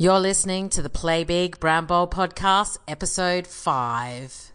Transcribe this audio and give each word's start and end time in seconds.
You're 0.00 0.20
listening 0.20 0.68
to 0.70 0.82
the 0.82 0.88
Play 0.88 1.24
Big 1.24 1.58
Brand 1.58 1.88
Bold 1.88 2.12
podcast, 2.12 2.78
episode 2.86 3.48
5. 3.48 4.52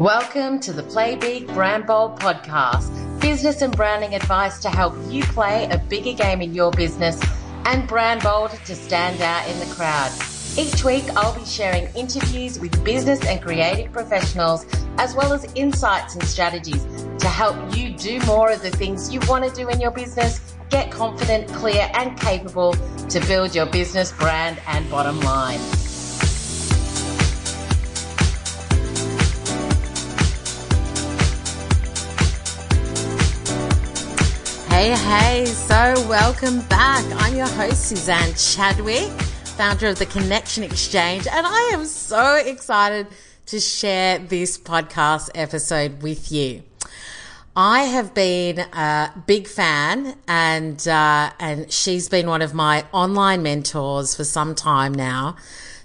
Welcome 0.00 0.58
to 0.58 0.72
the 0.72 0.82
Play 0.82 1.14
Big 1.14 1.46
Brand 1.46 1.86
Bold 1.86 2.18
podcast, 2.18 3.20
business 3.20 3.62
and 3.62 3.76
branding 3.76 4.16
advice 4.16 4.58
to 4.62 4.70
help 4.70 4.96
you 5.08 5.22
play 5.22 5.68
a 5.70 5.78
bigger 5.78 6.14
game 6.14 6.42
in 6.42 6.52
your 6.52 6.72
business 6.72 7.22
and 7.66 7.86
brand 7.86 8.24
bold 8.24 8.50
to 8.50 8.74
stand 8.74 9.22
out 9.22 9.48
in 9.48 9.56
the 9.60 9.72
crowd. 9.72 10.10
Each 10.58 10.84
week, 10.84 11.04
I'll 11.16 11.38
be 11.38 11.44
sharing 11.44 11.86
interviews 11.94 12.58
with 12.58 12.84
business 12.84 13.24
and 13.24 13.40
creative 13.40 13.92
professionals, 13.92 14.66
as 14.98 15.14
well 15.14 15.32
as 15.32 15.44
insights 15.54 16.14
and 16.14 16.24
strategies 16.24 16.84
to 17.18 17.28
help 17.28 17.56
you 17.76 17.90
do 17.90 18.18
more 18.26 18.50
of 18.50 18.60
the 18.60 18.70
things 18.70 19.14
you 19.14 19.20
want 19.28 19.48
to 19.48 19.54
do 19.54 19.68
in 19.68 19.80
your 19.80 19.92
business, 19.92 20.40
get 20.68 20.90
confident, 20.90 21.48
clear, 21.52 21.88
and 21.94 22.18
capable 22.18 22.72
to 23.08 23.20
build 23.28 23.54
your 23.54 23.66
business 23.66 24.10
brand 24.10 24.58
and 24.66 24.90
bottom 24.90 25.20
line. 25.20 25.60
Hey, 34.68 34.96
hey, 34.96 35.44
so 35.44 35.94
welcome 36.08 36.60
back. 36.62 37.04
I'm 37.22 37.36
your 37.36 37.48
host, 37.48 37.84
Suzanne 37.88 38.34
Chadwick 38.34 39.12
founder 39.60 39.88
of 39.88 39.98
the 39.98 40.06
Connection 40.06 40.64
Exchange, 40.64 41.26
and 41.26 41.46
I 41.46 41.72
am 41.74 41.84
so 41.84 42.36
excited 42.36 43.06
to 43.44 43.60
share 43.60 44.18
this 44.18 44.56
podcast 44.56 45.28
episode 45.34 46.02
with 46.02 46.32
you. 46.32 46.62
I 47.54 47.82
have 47.82 48.14
been 48.14 48.60
a 48.60 49.12
big 49.26 49.46
fan, 49.46 50.16
and 50.26 50.88
uh, 50.88 51.32
and 51.38 51.70
she's 51.70 52.08
been 52.08 52.26
one 52.26 52.40
of 52.40 52.54
my 52.54 52.86
online 52.90 53.42
mentors 53.42 54.16
for 54.16 54.24
some 54.24 54.54
time 54.54 54.94
now. 54.94 55.36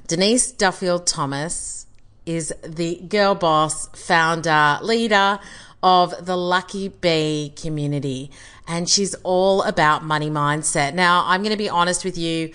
Denise 0.07 0.53
Duffield 0.53 1.05
Thomas 1.05 1.85
is 2.25 2.53
the 2.63 2.95
girl 3.09 3.35
boss, 3.35 3.87
founder, 3.87 4.79
leader 4.83 5.37
of 5.83 6.25
the 6.25 6.37
Lucky 6.37 6.87
Bee 6.87 7.51
community, 7.57 8.31
and 8.69 8.87
she's 8.89 9.15
all 9.23 9.63
about 9.63 10.01
money 10.01 10.29
mindset. 10.29 10.93
Now, 10.93 11.25
I'm 11.27 11.41
going 11.41 11.51
to 11.51 11.57
be 11.57 11.69
honest 11.69 12.05
with 12.05 12.17
you 12.17 12.53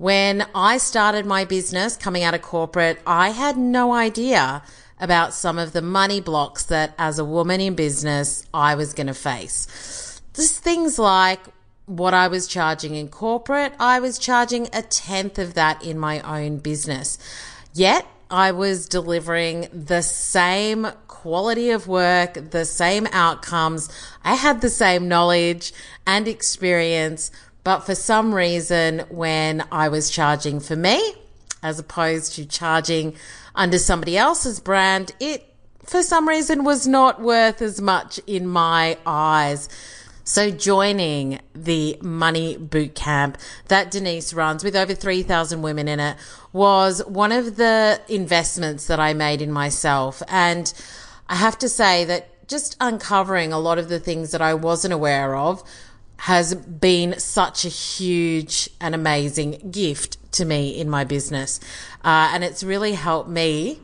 when 0.00 0.46
I 0.54 0.78
started 0.78 1.26
my 1.26 1.44
business 1.44 1.94
coming 1.94 2.22
out 2.22 2.32
of 2.32 2.40
corporate, 2.40 3.02
I 3.06 3.32
had 3.32 3.58
no 3.58 3.92
idea 3.92 4.62
about 4.98 5.34
some 5.34 5.58
of 5.58 5.74
the 5.74 5.82
money 5.82 6.22
blocks 6.22 6.64
that 6.64 6.94
as 6.96 7.18
a 7.18 7.24
woman 7.24 7.60
in 7.60 7.74
business 7.74 8.46
I 8.54 8.76
was 8.76 8.94
going 8.94 9.08
to 9.08 9.14
face. 9.14 10.22
Just 10.32 10.64
things 10.64 10.98
like 10.98 11.40
what 11.84 12.14
I 12.14 12.28
was 12.28 12.48
charging 12.48 12.94
in 12.94 13.08
corporate, 13.08 13.74
I 13.78 14.00
was 14.00 14.18
charging 14.18 14.68
a 14.72 14.80
tenth 14.80 15.38
of 15.38 15.52
that 15.52 15.84
in 15.84 15.98
my 15.98 16.20
own 16.22 16.60
business. 16.60 17.18
Yet 17.74 18.06
I 18.30 18.52
was 18.52 18.88
delivering 18.88 19.68
the 19.70 20.00
same 20.00 20.86
quality 21.08 21.68
of 21.68 21.88
work, 21.88 22.52
the 22.52 22.64
same 22.64 23.06
outcomes. 23.12 23.90
I 24.24 24.36
had 24.36 24.62
the 24.62 24.70
same 24.70 25.08
knowledge 25.08 25.74
and 26.06 26.26
experience 26.26 27.30
but 27.64 27.80
for 27.80 27.94
some 27.94 28.34
reason, 28.34 29.00
when 29.08 29.64
I 29.70 29.88
was 29.88 30.10
charging 30.10 30.60
for 30.60 30.76
me, 30.76 31.14
as 31.62 31.78
opposed 31.78 32.34
to 32.34 32.46
charging 32.46 33.14
under 33.54 33.78
somebody 33.78 34.16
else's 34.16 34.60
brand, 34.60 35.12
it 35.20 35.46
for 35.84 36.02
some 36.02 36.28
reason 36.28 36.64
was 36.64 36.86
not 36.86 37.20
worth 37.20 37.60
as 37.60 37.80
much 37.80 38.20
in 38.26 38.46
my 38.46 38.96
eyes. 39.04 39.68
So 40.22 40.50
joining 40.50 41.40
the 41.54 41.98
money 42.00 42.56
boot 42.56 42.94
camp 42.94 43.38
that 43.66 43.90
Denise 43.90 44.32
runs 44.32 44.62
with 44.62 44.76
over 44.76 44.94
3,000 44.94 45.62
women 45.62 45.88
in 45.88 45.98
it 45.98 46.16
was 46.52 47.04
one 47.06 47.32
of 47.32 47.56
the 47.56 48.00
investments 48.08 48.86
that 48.86 49.00
I 49.00 49.14
made 49.14 49.42
in 49.42 49.50
myself. 49.50 50.22
And 50.28 50.72
I 51.28 51.34
have 51.34 51.58
to 51.58 51.68
say 51.68 52.04
that 52.04 52.46
just 52.46 52.76
uncovering 52.80 53.52
a 53.52 53.58
lot 53.58 53.78
of 53.78 53.88
the 53.88 53.98
things 53.98 54.30
that 54.30 54.40
I 54.40 54.54
wasn't 54.54 54.94
aware 54.94 55.34
of 55.34 55.64
has 56.20 56.54
been 56.54 57.18
such 57.18 57.64
a 57.64 57.68
huge 57.68 58.68
and 58.78 58.94
amazing 58.94 59.70
gift 59.70 60.18
to 60.32 60.44
me 60.44 60.78
in 60.78 60.90
my 60.90 61.02
business. 61.02 61.58
Uh, 62.04 62.30
and 62.34 62.44
it's 62.44 62.62
really 62.62 62.92
helped 62.92 63.30
me, 63.30 63.80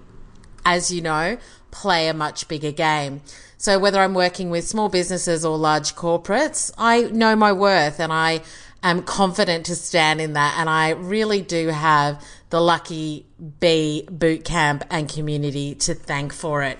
as 0.62 0.92
you 0.92 1.00
know, 1.00 1.38
play 1.70 2.08
a 2.08 2.12
much 2.14 2.46
bigger 2.46 2.72
game. 2.72 3.22
So 3.56 3.78
whether 3.78 4.00
I'm 4.00 4.12
working 4.12 4.50
with 4.50 4.68
small 4.68 4.90
businesses 4.90 5.46
or 5.46 5.56
large 5.56 5.94
corporates, 5.94 6.70
I 6.76 7.04
know 7.04 7.36
my 7.36 7.52
worth 7.52 7.98
and 7.98 8.12
I 8.12 8.42
am 8.82 9.02
confident 9.02 9.64
to 9.66 9.74
stand 9.74 10.20
in 10.20 10.34
that. 10.34 10.56
And 10.58 10.68
I 10.68 10.90
really 10.90 11.40
do 11.40 11.68
have 11.68 12.22
the 12.50 12.60
Lucky 12.60 13.24
Bee 13.60 14.06
boot 14.10 14.44
camp 14.44 14.84
and 14.90 15.08
community 15.08 15.74
to 15.76 15.94
thank 15.94 16.34
for 16.34 16.62
it. 16.62 16.78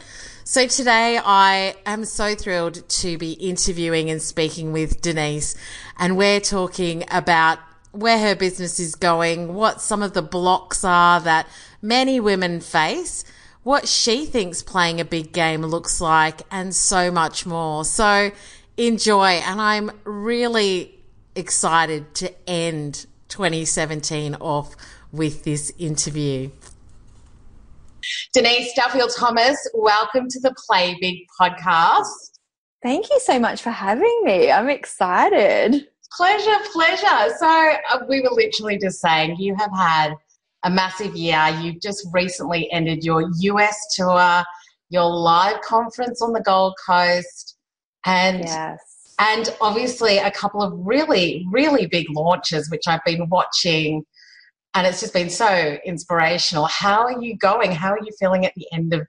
So 0.49 0.69
today 0.69 1.19
I 1.21 1.75
am 1.87 2.05
so 2.05 2.37
thrilled 2.37 2.89
to 2.89 3.19
be 3.19 3.33
interviewing 3.33 4.11
and 4.11 4.23
speaking 4.23 4.73
with 4.73 5.01
Denise 5.01 5.57
and 5.99 6.17
we're 6.17 6.39
talking 6.39 7.03
about 7.11 7.59
where 7.91 8.17
her 8.17 8.37
business 8.37 8.79
is 8.79 8.95
going, 8.95 9.55
what 9.55 9.81
some 9.81 10.05
of 10.05 10.13
the 10.13 10.23
blocks 10.23 10.85
are 10.85 11.19
that 11.23 11.49
many 11.83 12.21
women 12.21 12.61
face, 12.61 13.25
what 13.65 13.89
she 13.89 14.25
thinks 14.25 14.63
playing 14.63 15.01
a 15.01 15.05
big 15.05 15.33
game 15.33 15.63
looks 15.63 16.01
like 16.01 16.43
and 16.53 16.73
so 16.73 17.11
much 17.11 17.45
more. 17.45 17.85
So 17.85 18.31
enjoy 18.77 19.41
and 19.45 19.61
I'm 19.61 19.91
really 20.05 20.95
excited 21.35 22.15
to 22.15 22.33
end 22.49 23.07
2017 23.31 24.37
off 24.37 24.77
with 25.11 25.43
this 25.43 25.73
interview. 25.77 26.51
Denise 28.37 28.75
Duffield 28.75 29.13
Thomas, 29.17 29.57
welcome 29.73 30.29
to 30.29 30.39
the 30.41 30.55
Play 30.67 30.95
Big 31.01 31.21
podcast. 31.41 32.05
Thank 32.83 33.09
you 33.09 33.19
so 33.19 33.39
much 33.39 33.63
for 33.63 33.71
having 33.71 34.21
me. 34.25 34.53
I'm 34.53 34.69
excited. 34.69 35.89
Pleasure, 36.15 36.59
pleasure. 36.71 37.35
So, 37.39 37.73
uh, 37.91 38.01
we 38.07 38.21
were 38.21 38.29
literally 38.31 38.77
just 38.77 39.01
saying 39.01 39.37
you 39.39 39.55
have 39.55 39.71
had 39.75 40.13
a 40.65 40.71
massive 40.71 41.17
year. 41.17 41.49
You've 41.63 41.81
just 41.81 42.07
recently 42.13 42.71
ended 42.73 43.05
your 43.05 43.27
US 43.41 43.79
tour, 43.95 44.45
your 44.91 45.07
live 45.07 45.63
conference 45.63 46.21
on 46.21 46.35
the 46.35 46.43
Gold 46.43 46.75
Coast, 46.87 47.57
and 48.05 48.41
yes. 48.41 49.15
and 49.19 49.49
obviously 49.63 50.19
a 50.19 50.31
couple 50.31 50.61
of 50.61 50.75
really, 50.77 51.47
really 51.51 51.87
big 51.87 52.05
launches, 52.11 52.69
which 52.71 52.87
I've 52.87 53.05
been 53.07 53.31
watching 53.31 54.05
and 54.77 54.87
it's 54.87 55.01
just 55.01 55.15
been 55.15 55.31
so 55.31 55.79
inspirational. 55.87 56.67
How 56.67 57.07
are 57.07 57.21
you 57.21 57.37
going? 57.39 57.73
How 57.73 57.91
are 57.93 57.99
you 57.99 58.13
feeling 58.21 58.45
at 58.45 58.53
the 58.57 58.67
end 58.73 58.93
of 58.93 59.07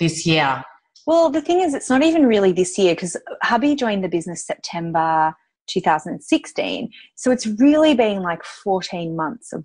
this 0.00 0.26
year? 0.26 0.62
Well, 1.06 1.30
the 1.30 1.40
thing 1.40 1.60
is, 1.60 1.72
it's 1.72 1.88
not 1.88 2.02
even 2.02 2.26
really 2.26 2.50
this 2.50 2.76
year 2.76 2.96
because 2.96 3.16
hubby 3.42 3.76
joined 3.76 4.02
the 4.02 4.08
business 4.08 4.44
September 4.44 5.32
2016. 5.68 6.90
So 7.14 7.30
it's 7.30 7.46
really 7.46 7.94
been 7.94 8.22
like 8.22 8.42
14 8.42 9.14
months 9.14 9.52
of 9.52 9.64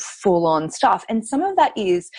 full 0.00 0.44
on 0.44 0.70
stuff. 0.70 1.04
And 1.08 1.24
some 1.24 1.42
of 1.42 1.54
that 1.54 1.72
is, 1.76 2.10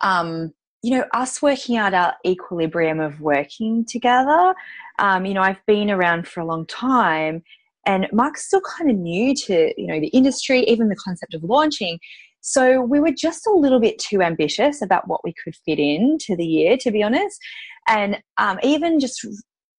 um, 0.00 0.54
you 0.82 0.96
know, 0.96 1.04
us 1.12 1.42
working 1.42 1.76
out 1.76 1.92
our 1.92 2.14
equilibrium 2.26 3.00
of 3.00 3.20
working 3.20 3.84
together. 3.84 4.54
Um, 4.98 5.26
you 5.26 5.34
know, 5.34 5.42
I've 5.42 5.64
been 5.66 5.90
around 5.90 6.26
for 6.26 6.40
a 6.40 6.46
long 6.46 6.64
time 6.66 7.42
and 7.88 8.06
Mark's 8.12 8.44
still 8.44 8.60
kind 8.60 8.90
of 8.90 8.98
new 8.98 9.34
to, 9.34 9.72
you 9.80 9.86
know, 9.86 9.98
the 9.98 10.08
industry, 10.08 10.60
even 10.64 10.90
the 10.90 10.96
concept 10.96 11.32
of 11.32 11.42
launching. 11.42 11.98
So 12.42 12.82
we 12.82 13.00
were 13.00 13.12
just 13.12 13.46
a 13.46 13.50
little 13.50 13.80
bit 13.80 13.98
too 13.98 14.20
ambitious 14.20 14.82
about 14.82 15.08
what 15.08 15.24
we 15.24 15.32
could 15.42 15.54
fit 15.64 15.78
into 15.78 16.36
the 16.36 16.44
year, 16.44 16.76
to 16.80 16.90
be 16.90 17.02
honest. 17.02 17.40
And 17.88 18.18
um, 18.36 18.58
even 18.62 19.00
just 19.00 19.26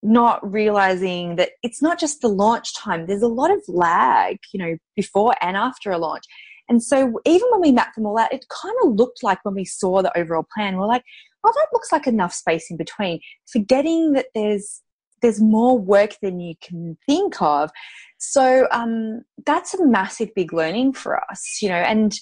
not 0.02 0.40
realizing 0.52 1.36
that 1.36 1.52
it's 1.62 1.84
not 1.84 2.00
just 2.00 2.22
the 2.22 2.30
launch 2.30 2.76
time, 2.76 3.06
there's 3.06 3.22
a 3.22 3.28
lot 3.28 3.52
of 3.52 3.62
lag, 3.68 4.38
you 4.54 4.60
know, 4.60 4.76
before 4.96 5.36
and 5.40 5.56
after 5.56 5.92
a 5.92 6.00
launch. 6.00 6.24
And 6.68 6.82
so 6.82 7.20
even 7.26 7.48
when 7.52 7.62
we 7.62 7.72
mapped 7.72 7.96
them 7.96 8.08
all 8.08 8.18
out, 8.18 8.34
it 8.34 8.46
kind 8.50 8.76
of 8.84 8.96
looked 8.96 9.22
like 9.22 9.38
when 9.46 9.54
we 9.54 9.66
saw 9.66 10.02
the 10.02 10.18
overall 10.18 10.48
plan, 10.56 10.78
we're 10.78 10.88
like, 10.88 11.04
oh, 11.44 11.54
that 11.54 11.68
looks 11.74 11.92
like 11.92 12.08
enough 12.08 12.34
space 12.34 12.72
in 12.72 12.78
between. 12.78 13.20
Forgetting 13.52 14.14
that 14.14 14.28
there's 14.34 14.82
there's 15.22 15.42
more 15.42 15.78
work 15.78 16.16
than 16.22 16.40
you 16.40 16.56
can 16.62 16.98
think 17.06 17.42
of. 17.42 17.70
So 18.18 18.68
um, 18.72 19.22
that's 19.46 19.74
a 19.74 19.86
massive 19.86 20.30
big 20.36 20.54
learning 20.54 20.94
for 20.94 21.20
us, 21.32 21.60
you 21.62 21.70
know, 21.70 21.76
and 21.76 22.14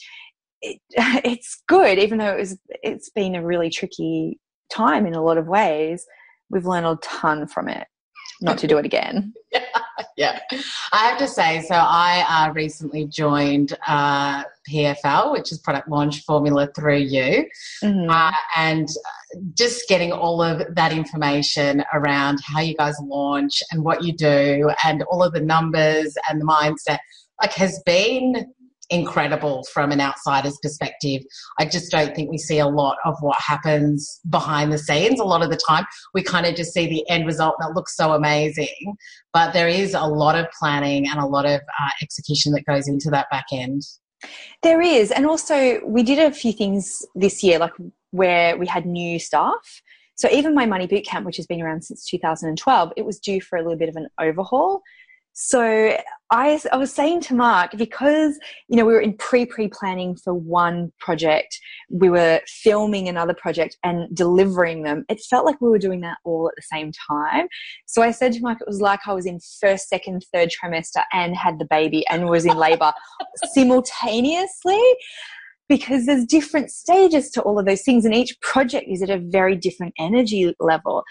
it, 0.62 0.80
it's 0.96 1.62
good, 1.68 1.98
even 2.00 2.18
though 2.18 2.34
it 2.34 2.40
was 2.40 2.58
it's 2.84 3.10
been 3.10 3.36
a 3.36 3.46
really 3.46 3.70
tricky 3.70 4.40
time 4.72 5.06
in 5.06 5.14
a 5.14 5.24
lot 5.24 5.38
of 5.38 5.48
ways. 5.48 6.06
We've 6.50 6.66
learned 6.66 6.86
a 6.86 6.98
ton 7.02 7.48
from 7.48 7.68
it, 7.68 7.88
not 8.42 8.58
to 8.60 8.68
do 8.68 8.78
it 8.78 8.86
again. 8.86 9.34
yeah. 10.18 10.40
I 10.92 11.08
have 11.08 11.18
to 11.20 11.28
say. 11.28 11.62
So 11.62 11.76
I 11.76 12.26
uh, 12.28 12.54
recently 12.54 13.06
joined 13.06 13.78
uh, 13.88 14.44
PFL, 14.70 15.32
which 15.32 15.52
is 15.52 15.60
Product 15.60 15.88
Launch 15.90 16.24
Formula 16.24 16.70
through 16.76 17.00
you, 17.00 17.46
mm-hmm. 17.84 18.10
uh, 18.10 18.32
and 18.56 18.88
just 19.56 19.88
getting 19.88 20.12
all 20.12 20.42
of 20.42 20.64
that 20.76 20.92
information 20.92 21.84
around 21.94 22.40
how 22.44 22.62
you 22.62 22.76
guys 22.76 22.96
launch 23.04 23.62
and 23.72 23.84
what 23.84 24.04
you 24.04 24.14
do, 24.14 24.72
and 24.84 25.04
all 25.04 25.24
of 25.24 25.34
the 25.34 25.42
numbers 25.42 26.16
and 26.30 26.42
the 26.42 26.46
mindset, 26.46 27.00
like 27.42 27.54
has 27.54 27.82
been 27.86 28.54
incredible 28.89 29.63
from 29.74 29.92
an 29.92 30.01
outsider's 30.01 30.57
perspective. 30.62 31.24
I 31.60 31.66
just 31.66 31.92
don't 31.92 32.16
think 32.16 32.31
we 32.31 32.38
see 32.38 32.60
a 32.60 32.68
lot 32.68 32.98
of 33.06 33.16
what 33.22 33.39
happens 33.39 34.19
behind 34.30 34.72
the 34.72 34.78
scenes. 34.78 35.19
A 35.19 35.24
lot 35.24 35.44
of 35.44 35.50
the 35.50 35.60
time, 35.68 35.86
we 36.13 36.24
kind 36.24 36.45
of 36.45 36.56
just 36.56 36.74
see 36.74 36.88
the 36.88 37.07
end 37.10 37.25
result 37.25 37.56
that 37.60 37.74
looks 37.74 37.95
so 37.95 38.13
amazing, 38.13 38.95
but 39.34 39.54
there 39.54 39.68
is 39.68 39.94
a 39.94 40.06
lot 40.06 40.36
of 40.36 40.48
planning 40.57 41.07
and 41.07 41.19
a 41.19 41.25
lot 41.25 41.45
of 41.45 41.62
uh, 41.62 41.89
execution 42.01 42.51
that 42.54 42.66
goes 42.66 42.88
into 42.88 43.10
that 43.10 43.30
back 43.30 43.45
end. 43.51 43.84
There 44.63 44.81
is, 44.81 45.12
and 45.12 45.25
also 45.25 45.80
we 45.86 46.04
did 46.04 46.19
a 46.19 46.31
few 46.31 46.51
things 46.51 47.06
this 47.16 47.44
year, 47.44 47.60
like 47.60 47.74
where 48.12 48.57
we 48.57 48.66
had 48.66 48.86
new 48.86 49.19
staff. 49.19 49.81
So 50.16 50.28
even 50.31 50.56
my 50.56 50.66
money 50.66 50.88
boot 50.88 51.06
camp, 51.06 51.28
which 51.28 51.38
has 51.38 51.45
been 51.45 51.62
around 51.62 51.84
since 51.84 52.04
2012, 52.06 52.94
it 52.98 53.06
was 53.06 53.19
due 53.19 53.39
for 53.39 53.57
a 53.57 53.62
little 53.62 53.78
bit 53.78 53.89
of 53.89 53.95
an 53.95 54.07
overhaul. 54.19 54.81
So 55.39 55.95
I, 56.31 56.60
I 56.72 56.78
was 56.78 56.92
saying 56.92 57.22
to 57.22 57.36
Mark, 57.36 57.74
because, 57.78 58.39
you 58.69 58.75
know, 58.75 58.86
we 58.86 58.94
were 58.94 59.00
in 59.00 59.16
pre 59.18 59.45
pre 59.45 59.68
planning 59.68 60.16
for 60.16 60.34
one 60.34 60.92
project, 61.00 61.60
we 61.92 62.10
were 62.10 62.42
filming 62.48 63.07
another 63.07 63.36
project 63.36 63.78
and 63.84 64.13
delivering 64.16 64.81
them. 64.81 65.06
It 65.10 65.22
felt 65.30 65.45
like 65.45 65.62
we 65.62 65.69
were 65.69 65.78
doing 65.78 66.01
that 66.01 66.18
all 66.25 66.50
at 66.50 66.56
the 66.56 66.63
same 66.63 66.92
time. 67.07 67.48
So 67.86 68.01
I 68.01 68.10
said 68.10 68.34
to 68.34 68.42
Mark, 68.42 68.62
it 68.62 68.68
was 68.68 68.81
like 68.81 69.01
I 69.06 69.13
was 69.13 69.28
in 69.28 69.39
first, 69.62 69.89
second, 69.89 70.25
third 70.34 70.50
trimester 70.50 71.04
and 71.13 71.36
had 71.36 71.60
the 71.60 71.68
baby 71.69 72.04
and 72.07 72.30
was 72.30 72.45
in 72.45 72.57
labor 72.57 72.92
simultaneously 73.54 74.81
because 75.69 76.07
there's 76.07 76.25
different 76.25 76.72
stages 76.72 77.30
to 77.31 77.42
all 77.42 77.60
of 77.60 77.68
those 77.68 77.84
things 77.84 78.06
and 78.06 78.16
each 78.16 78.39
project 78.42 78.88
is 78.89 79.04
at 79.04 79.10
a 79.10 79.19
very 79.19 79.56
different 79.56 79.94
energy 80.00 80.56
level 80.60 81.04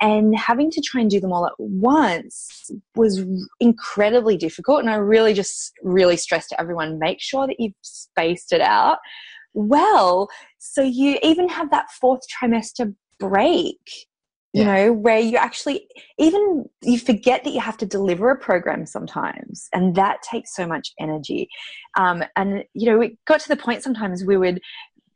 and 0.00 0.36
having 0.36 0.70
to 0.70 0.80
try 0.80 1.00
and 1.00 1.10
do 1.10 1.20
them 1.20 1.32
all 1.32 1.46
at 1.46 1.52
once 1.58 2.70
was 2.94 3.24
incredibly 3.60 4.36
difficult 4.36 4.80
and 4.80 4.90
i 4.90 4.94
really 4.94 5.32
just 5.32 5.72
really 5.82 6.16
stressed 6.16 6.48
to 6.48 6.60
everyone 6.60 6.98
make 6.98 7.20
sure 7.20 7.46
that 7.46 7.56
you've 7.58 7.74
spaced 7.82 8.52
it 8.52 8.60
out 8.60 8.98
well 9.52 10.28
so 10.58 10.82
you 10.82 11.18
even 11.22 11.48
have 11.48 11.70
that 11.70 11.90
fourth 12.00 12.20
trimester 12.40 12.94
break 13.18 13.78
you 14.54 14.62
yeah. 14.62 14.74
know 14.74 14.92
where 14.92 15.18
you 15.18 15.36
actually 15.36 15.88
even 16.16 16.64
you 16.80 16.96
forget 16.96 17.42
that 17.42 17.52
you 17.52 17.60
have 17.60 17.76
to 17.76 17.86
deliver 17.86 18.30
a 18.30 18.38
program 18.38 18.86
sometimes 18.86 19.68
and 19.72 19.96
that 19.96 20.22
takes 20.22 20.54
so 20.54 20.64
much 20.64 20.92
energy. 21.00 21.48
Um, 21.98 22.22
and 22.36 22.62
you 22.72 22.86
know 22.86 23.00
it 23.00 23.12
got 23.26 23.40
to 23.40 23.48
the 23.48 23.56
point 23.56 23.82
sometimes 23.82 24.24
we 24.24 24.36
would 24.36 24.60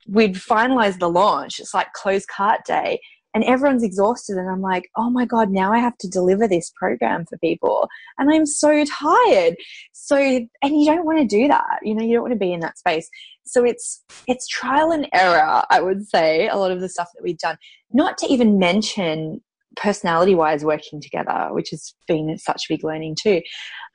we'd 0.09 0.35
finalize 0.35 0.99
the 0.99 1.09
launch. 1.09 1.61
It's 1.61 1.73
like 1.73 1.93
close 1.93 2.27
cart 2.27 2.63
day 2.67 2.99
and 3.39 3.45
everyone's 3.45 3.85
exhausted 3.85 4.37
and 4.37 4.51
i'm 4.51 4.61
like 4.61 4.91
oh 4.97 5.09
my 5.09 5.25
god 5.25 5.49
now 5.49 5.73
i 5.73 5.79
have 5.79 5.97
to 5.99 6.09
deliver 6.09 6.49
this 6.49 6.73
program 6.77 7.25
for 7.25 7.39
people. 7.39 7.89
And 8.19 8.33
i'm 8.33 8.47
so 8.47 8.85
tired. 8.85 9.55
So 9.93 10.17
and 10.17 10.51
you 10.63 10.87
don't 10.87 11.07
want 11.07 11.19
to 11.19 11.25
do 11.25 11.47
that 11.47 11.79
you 11.85 11.95
know 11.95 12.05
you 12.05 12.15
don't 12.15 12.23
want 12.23 12.33
to 12.33 12.39
be 12.39 12.53
in 12.53 12.61
that 12.61 12.79
space. 12.79 13.09
So 13.47 13.65
it's 13.65 14.03
it's 14.27 14.49
trial 14.49 14.91
and 14.91 15.09
error 15.15 15.63
i 15.71 15.81
would 15.81 16.05
say 16.09 16.49
a 16.49 16.57
lot 16.57 16.73
of 16.73 16.81
the 16.81 16.89
stuff 16.89 17.09
that 17.15 17.23
we've 17.23 17.39
done. 17.39 17.59
Not 17.93 18.19
to 18.19 18.27
even 18.27 18.59
mention 18.59 19.41
personality 19.77 20.35
wise 20.35 20.65
working 20.65 21.01
together 21.01 21.51
which 21.53 21.71
has 21.71 21.95
been 22.09 22.37
such 22.39 22.65
a 22.65 22.73
big 22.75 22.83
learning 22.83 23.15
too. 23.23 23.41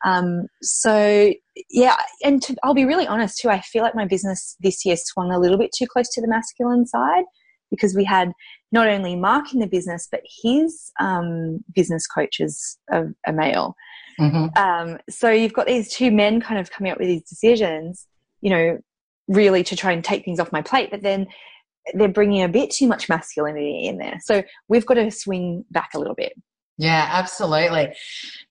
Um, 0.06 0.48
so 0.62 1.34
yeah 1.70 1.98
and 2.24 2.42
to, 2.42 2.56
i'll 2.64 2.74
be 2.74 2.86
really 2.86 3.06
honest 3.06 3.40
too 3.40 3.50
i 3.50 3.62
feel 3.62 3.84
like 3.84 3.94
my 3.94 4.08
business 4.08 4.56
this 4.60 4.84
year 4.84 4.96
swung 4.98 5.32
a 5.32 5.38
little 5.38 5.58
bit 5.58 5.70
too 5.78 5.86
close 5.86 6.10
to 6.10 6.20
the 6.20 6.28
masculine 6.28 6.88
side 6.88 7.26
because 7.74 7.96
we 7.96 8.04
had 8.04 8.32
not 8.74 8.88
only 8.88 9.16
Mark 9.16 9.54
in 9.54 9.60
the 9.60 9.68
business, 9.68 10.08
but 10.12 10.22
his 10.44 10.92
um, 11.00 11.64
business 11.74 12.08
coach 12.08 12.40
is 12.40 12.78
a, 12.92 13.04
a 13.26 13.32
male. 13.32 13.76
Mm-hmm. 14.20 14.58
Um, 14.58 14.98
so 15.10 15.30
you've 15.30 15.54
got 15.54 15.68
these 15.68 15.94
two 15.94 16.12
men 16.12 16.42
kind 16.42 16.60
of 16.60 16.72
coming 16.72 16.92
up 16.92 16.98
with 16.98 17.08
these 17.08 17.24
decisions, 17.24 18.08
you 18.42 18.50
know, 18.50 18.80
really 19.28 19.64
to 19.64 19.76
try 19.76 19.92
and 19.92 20.04
take 20.04 20.26
things 20.26 20.40
off 20.40 20.52
my 20.52 20.62
plate, 20.62 20.90
but 20.92 21.04
then 21.04 21.28
they're 21.94 22.08
bringing 22.08 22.42
a 22.42 22.50
bit 22.50 22.72
too 22.72 22.88
much 22.88 23.10
masculinity 23.10 23.88
in 23.88 24.00
there. 24.00 24.18
So 24.24 24.44
we've 24.68 24.86
got 24.86 24.96
to 24.96 25.12
swing 25.12 25.66
back 25.70 25.92
a 25.94 26.00
little 26.00 26.16
bit. 26.16 26.34
Yeah, 26.84 27.08
absolutely. 27.10 27.96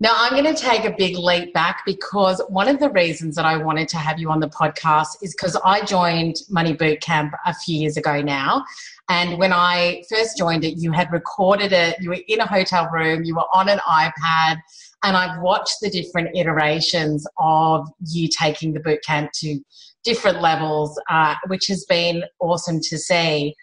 Now, 0.01 0.15
I'm 0.17 0.33
going 0.33 0.55
to 0.55 0.59
take 0.59 0.87
a 0.87 0.95
big 0.97 1.19
leap 1.19 1.53
back 1.53 1.83
because 1.85 2.41
one 2.49 2.67
of 2.67 2.81
the 2.81 2.89
reasons 2.89 3.37
that 3.37 3.45
I 3.45 3.59
wanted 3.59 3.89
to 3.89 3.99
have 3.99 4.19
you 4.19 4.31
on 4.31 4.41
the 4.41 4.49
podcast 4.49 5.19
is 5.21 5.35
because 5.35 5.55
I 5.67 5.85
joined 5.85 6.37
Money 6.49 6.73
Boot 6.73 7.03
Camp 7.03 7.35
a 7.45 7.53
few 7.53 7.79
years 7.79 7.99
ago 7.99 8.23
now. 8.23 8.65
And 9.11 9.39
when 9.39 9.53
I 9.53 10.03
first 10.09 10.39
joined 10.39 10.65
it, 10.65 10.79
you 10.79 10.93
had 10.93 11.13
recorded 11.13 11.75
it, 11.75 11.97
you 12.01 12.09
were 12.09 12.21
in 12.27 12.41
a 12.41 12.47
hotel 12.47 12.89
room, 12.91 13.23
you 13.23 13.35
were 13.35 13.45
on 13.53 13.69
an 13.69 13.81
iPad, 13.81 14.57
and 15.03 15.15
I've 15.15 15.43
watched 15.43 15.77
the 15.83 15.91
different 15.91 16.35
iterations 16.35 17.27
of 17.39 17.87
you 18.09 18.29
taking 18.29 18.73
the 18.73 18.81
boot 18.81 19.01
camp 19.05 19.33
to 19.41 19.61
different 20.05 20.41
levels, 20.41 20.99
uh, 21.11 21.35
which 21.49 21.67
has 21.67 21.85
been 21.85 22.25
awesome 22.41 22.81
to 22.81 22.97
see. 22.97 23.55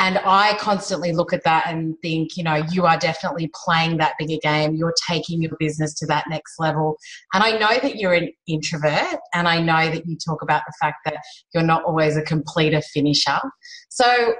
And 0.00 0.18
I 0.24 0.56
constantly 0.58 1.12
look 1.12 1.32
at 1.32 1.44
that 1.44 1.66
and 1.68 1.96
think, 2.02 2.36
you 2.36 2.42
know, 2.42 2.62
you 2.72 2.84
are 2.84 2.98
definitely 2.98 3.50
playing 3.54 3.98
that 3.98 4.14
bigger 4.18 4.38
game. 4.42 4.74
You're 4.74 4.94
taking 5.08 5.40
your 5.40 5.52
business 5.58 5.94
to 5.94 6.06
that 6.06 6.24
next 6.28 6.58
level. 6.58 6.96
And 7.32 7.44
I 7.44 7.52
know 7.52 7.78
that 7.80 7.96
you're 7.96 8.12
an 8.12 8.30
introvert, 8.48 9.20
and 9.34 9.46
I 9.46 9.60
know 9.60 9.90
that 9.90 10.06
you 10.06 10.16
talk 10.16 10.42
about 10.42 10.62
the 10.66 10.74
fact 10.80 10.98
that 11.04 11.18
you're 11.54 11.62
not 11.62 11.84
always 11.84 12.16
a 12.16 12.22
completer 12.22 12.80
finisher. 12.80 13.38
So, 13.88 14.34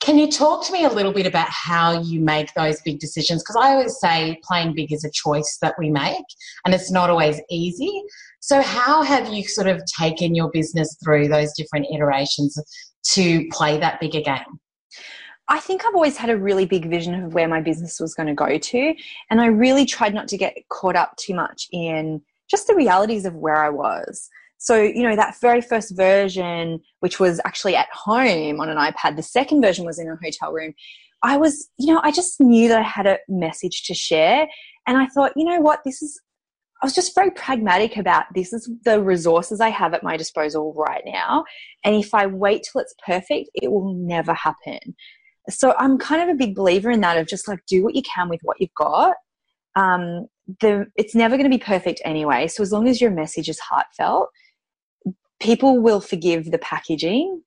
can 0.00 0.16
you 0.16 0.30
talk 0.30 0.64
to 0.64 0.72
me 0.72 0.86
a 0.86 0.88
little 0.88 1.12
bit 1.12 1.26
about 1.26 1.48
how 1.50 2.00
you 2.00 2.20
make 2.20 2.54
those 2.54 2.80
big 2.80 3.00
decisions? 3.00 3.42
Because 3.42 3.56
I 3.56 3.72
always 3.72 3.98
say 4.00 4.40
playing 4.42 4.74
big 4.74 4.94
is 4.94 5.04
a 5.04 5.10
choice 5.10 5.58
that 5.60 5.74
we 5.78 5.90
make, 5.90 6.24
and 6.64 6.74
it's 6.74 6.90
not 6.90 7.10
always 7.10 7.38
easy. 7.50 8.02
So, 8.40 8.62
how 8.62 9.02
have 9.02 9.28
you 9.28 9.44
sort 9.44 9.66
of 9.66 9.82
taken 9.98 10.34
your 10.34 10.50
business 10.52 10.96
through 11.04 11.28
those 11.28 11.52
different 11.52 11.86
iterations 11.92 12.56
to 13.12 13.46
play 13.50 13.78
that 13.78 14.00
bigger 14.00 14.20
game? 14.20 14.60
I 15.48 15.58
think 15.58 15.84
I've 15.84 15.94
always 15.94 16.16
had 16.16 16.30
a 16.30 16.36
really 16.36 16.64
big 16.64 16.88
vision 16.88 17.24
of 17.24 17.34
where 17.34 17.48
my 17.48 17.60
business 17.60 17.98
was 17.98 18.14
going 18.14 18.28
to 18.28 18.34
go 18.34 18.56
to. 18.56 18.94
And 19.30 19.40
I 19.40 19.46
really 19.46 19.84
tried 19.84 20.14
not 20.14 20.28
to 20.28 20.38
get 20.38 20.56
caught 20.68 20.94
up 20.94 21.16
too 21.16 21.34
much 21.34 21.66
in 21.72 22.22
just 22.48 22.68
the 22.68 22.74
realities 22.74 23.24
of 23.24 23.34
where 23.34 23.56
I 23.56 23.68
was. 23.68 24.28
So, 24.58 24.80
you 24.80 25.02
know, 25.02 25.16
that 25.16 25.40
very 25.40 25.60
first 25.60 25.96
version, 25.96 26.80
which 27.00 27.18
was 27.18 27.40
actually 27.44 27.74
at 27.74 27.88
home 27.92 28.60
on 28.60 28.68
an 28.68 28.76
iPad, 28.76 29.16
the 29.16 29.22
second 29.22 29.60
version 29.60 29.84
was 29.84 29.98
in 29.98 30.08
a 30.08 30.16
hotel 30.22 30.52
room. 30.52 30.74
I 31.22 31.36
was, 31.36 31.68
you 31.78 31.92
know, 31.92 32.00
I 32.04 32.12
just 32.12 32.40
knew 32.40 32.68
that 32.68 32.78
I 32.78 32.82
had 32.82 33.06
a 33.06 33.18
message 33.28 33.82
to 33.84 33.94
share. 33.94 34.46
And 34.86 34.98
I 34.98 35.06
thought, 35.06 35.32
you 35.34 35.44
know 35.44 35.60
what, 35.60 35.80
this 35.84 36.00
is 36.00 36.20
I 36.82 36.86
was 36.86 36.94
just 36.94 37.14
very 37.14 37.30
pragmatic 37.30 37.96
about 37.96 38.24
this 38.34 38.52
is 38.52 38.70
the 38.84 39.02
resources 39.02 39.60
I 39.60 39.68
have 39.68 39.92
at 39.92 40.02
my 40.02 40.16
disposal 40.16 40.72
right 40.74 41.02
now. 41.04 41.44
And 41.84 41.94
if 41.94 42.14
I 42.14 42.26
wait 42.26 42.66
till 42.70 42.80
it's 42.80 42.94
perfect, 43.06 43.50
it 43.54 43.70
will 43.70 43.94
never 43.94 44.32
happen. 44.32 44.78
So 45.50 45.74
I'm 45.78 45.98
kind 45.98 46.22
of 46.22 46.28
a 46.28 46.38
big 46.38 46.54
believer 46.54 46.90
in 46.90 47.00
that 47.02 47.18
of 47.18 47.26
just 47.26 47.48
like 47.48 47.60
do 47.66 47.84
what 47.84 47.94
you 47.94 48.02
can 48.02 48.28
with 48.28 48.40
what 48.42 48.56
you've 48.60 48.74
got. 48.74 49.14
Um, 49.76 50.26
the 50.60 50.86
it's 50.96 51.14
never 51.14 51.36
going 51.36 51.50
to 51.50 51.56
be 51.56 51.62
perfect 51.62 52.00
anyway. 52.04 52.48
So 52.48 52.62
as 52.62 52.72
long 52.72 52.88
as 52.88 53.00
your 53.00 53.10
message 53.10 53.48
is 53.48 53.60
heartfelt, 53.60 54.28
people 55.40 55.80
will 55.80 56.00
forgive 56.00 56.50
the 56.50 56.58
packaging. 56.58 57.42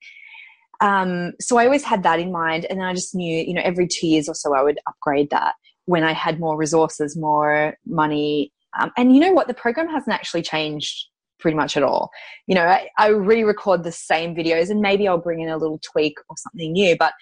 Um, 0.79 1.33
so 1.39 1.57
I 1.57 1.65
always 1.65 1.83
had 1.83 2.03
that 2.03 2.19
in 2.19 2.31
mind, 2.31 2.65
and 2.69 2.83
I 2.83 2.93
just 2.93 3.15
knew, 3.15 3.43
you 3.43 3.53
know, 3.53 3.61
every 3.63 3.87
two 3.87 4.07
years 4.07 4.29
or 4.29 4.35
so 4.35 4.55
I 4.55 4.63
would 4.63 4.79
upgrade 4.87 5.29
that 5.31 5.55
when 5.85 6.03
I 6.03 6.13
had 6.13 6.39
more 6.39 6.57
resources, 6.57 7.17
more 7.17 7.75
money, 7.85 8.52
um, 8.79 8.91
and 8.97 9.13
you 9.13 9.21
know 9.21 9.33
what? 9.33 9.47
The 9.47 9.53
program 9.53 9.87
hasn't 9.87 10.13
actually 10.13 10.41
changed 10.41 11.07
pretty 11.39 11.57
much 11.57 11.75
at 11.75 11.83
all. 11.83 12.09
You 12.47 12.55
know, 12.55 12.63
I, 12.63 12.87
I 12.97 13.07
re 13.07 13.43
record 13.43 13.83
the 13.83 13.91
same 13.91 14.35
videos 14.35 14.69
and 14.69 14.81
maybe 14.81 15.07
I'll 15.07 15.17
bring 15.17 15.41
in 15.41 15.49
a 15.49 15.57
little 15.57 15.79
tweak 15.79 16.15
or 16.29 16.35
something 16.37 16.71
new, 16.71 16.95
but 16.97 17.13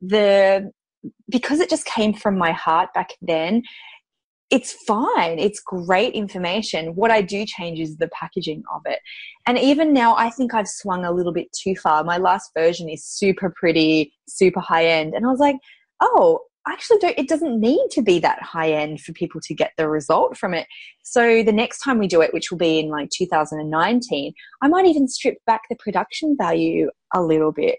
the 0.00 0.70
because 1.28 1.60
it 1.60 1.68
just 1.68 1.84
came 1.84 2.14
from 2.14 2.38
my 2.38 2.52
heart 2.52 2.88
back 2.94 3.10
then, 3.20 3.62
it's 4.50 4.72
fine. 4.86 5.38
It's 5.38 5.60
great 5.60 6.14
information. 6.14 6.94
What 6.94 7.10
I 7.10 7.22
do 7.22 7.44
change 7.44 7.80
is 7.80 7.96
the 7.96 8.08
packaging 8.08 8.62
of 8.74 8.82
it. 8.86 9.00
And 9.46 9.58
even 9.58 9.92
now, 9.92 10.14
I 10.16 10.30
think 10.30 10.54
I've 10.54 10.68
swung 10.68 11.04
a 11.04 11.12
little 11.12 11.32
bit 11.32 11.48
too 11.52 11.74
far. 11.76 12.04
My 12.04 12.18
last 12.18 12.50
version 12.56 12.88
is 12.88 13.04
super 13.04 13.52
pretty, 13.56 14.12
super 14.28 14.60
high 14.60 14.86
end. 14.86 15.14
And 15.14 15.26
I 15.26 15.30
was 15.30 15.40
like, 15.40 15.56
oh, 16.00 16.40
actually 16.68 16.98
don't 16.98 17.18
it 17.18 17.28
doesn't 17.28 17.60
need 17.60 17.88
to 17.90 18.02
be 18.02 18.18
that 18.18 18.42
high 18.42 18.72
end 18.72 19.00
for 19.00 19.12
people 19.12 19.40
to 19.42 19.54
get 19.54 19.72
the 19.76 19.88
result 19.88 20.36
from 20.36 20.54
it. 20.54 20.66
So 21.02 21.42
the 21.42 21.52
next 21.52 21.80
time 21.80 21.98
we 21.98 22.06
do 22.06 22.22
it 22.22 22.32
which 22.32 22.50
will 22.50 22.58
be 22.58 22.78
in 22.78 22.88
like 22.88 23.10
2019 23.10 24.32
i 24.62 24.68
might 24.68 24.86
even 24.86 25.08
strip 25.08 25.38
back 25.46 25.62
the 25.68 25.76
production 25.76 26.36
value 26.38 26.90
a 27.14 27.22
little 27.22 27.52
bit. 27.52 27.78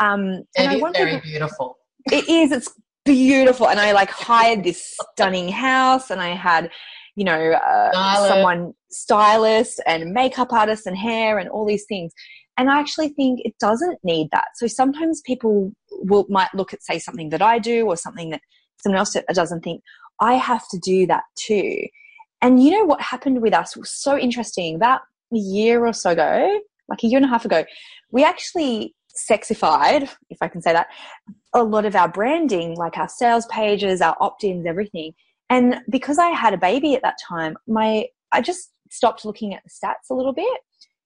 Um 0.00 0.44
and 0.56 0.68
i 0.68 0.76
want 0.76 0.96
very 0.96 1.14
people, 1.14 1.30
beautiful. 1.30 1.78
It 2.10 2.28
is 2.28 2.52
it's 2.52 2.72
beautiful. 3.04 3.68
And 3.68 3.80
i 3.80 3.92
like 3.92 4.10
hired 4.10 4.64
this 4.64 4.96
stunning 5.12 5.48
house 5.48 6.10
and 6.10 6.20
i 6.20 6.34
had 6.34 6.70
you 7.16 7.24
know, 7.24 7.52
uh, 7.52 8.28
someone 8.28 8.74
stylist 8.90 9.80
and 9.86 10.12
makeup 10.12 10.52
artist 10.52 10.86
and 10.86 10.96
hair 10.96 11.38
and 11.38 11.48
all 11.48 11.66
these 11.66 11.84
things. 11.86 12.12
And 12.56 12.70
I 12.70 12.78
actually 12.78 13.08
think 13.10 13.40
it 13.44 13.54
doesn't 13.58 13.98
need 14.04 14.28
that. 14.32 14.48
So 14.56 14.66
sometimes 14.66 15.20
people 15.22 15.72
will 16.00 16.26
might 16.28 16.54
look 16.54 16.72
at 16.72 16.82
say 16.82 16.98
something 16.98 17.30
that 17.30 17.42
I 17.42 17.58
do 17.58 17.86
or 17.86 17.96
something 17.96 18.30
that 18.30 18.40
someone 18.82 18.98
else 18.98 19.16
doesn't 19.32 19.62
think 19.62 19.82
I 20.20 20.34
have 20.34 20.68
to 20.68 20.78
do 20.78 21.06
that 21.06 21.24
too. 21.36 21.86
And 22.42 22.62
you 22.62 22.70
know 22.70 22.84
what 22.84 23.00
happened 23.00 23.40
with 23.40 23.54
us 23.54 23.76
was 23.76 23.90
so 23.90 24.18
interesting. 24.18 24.74
About 24.76 25.00
a 25.32 25.38
year 25.38 25.86
or 25.86 25.92
so 25.92 26.10
ago, 26.10 26.60
like 26.88 27.02
a 27.02 27.06
year 27.06 27.16
and 27.16 27.26
a 27.26 27.28
half 27.28 27.44
ago, 27.44 27.64
we 28.12 28.24
actually 28.24 28.94
sexified, 29.30 30.10
if 30.28 30.38
I 30.40 30.48
can 30.48 30.60
say 30.60 30.72
that, 30.72 30.88
a 31.54 31.62
lot 31.62 31.86
of 31.86 31.96
our 31.96 32.08
branding, 32.08 32.76
like 32.76 32.98
our 32.98 33.08
sales 33.08 33.46
pages, 33.46 34.00
our 34.00 34.16
opt-ins, 34.20 34.66
everything. 34.66 35.14
And 35.50 35.80
because 35.88 36.18
I 36.18 36.28
had 36.30 36.52
a 36.52 36.58
baby 36.58 36.94
at 36.94 37.02
that 37.02 37.16
time, 37.28 37.56
my 37.66 38.06
I 38.32 38.40
just 38.40 38.70
stopped 38.90 39.24
looking 39.24 39.54
at 39.54 39.62
the 39.62 39.70
stats 39.70 40.10
a 40.10 40.14
little 40.14 40.32
bit. 40.32 40.60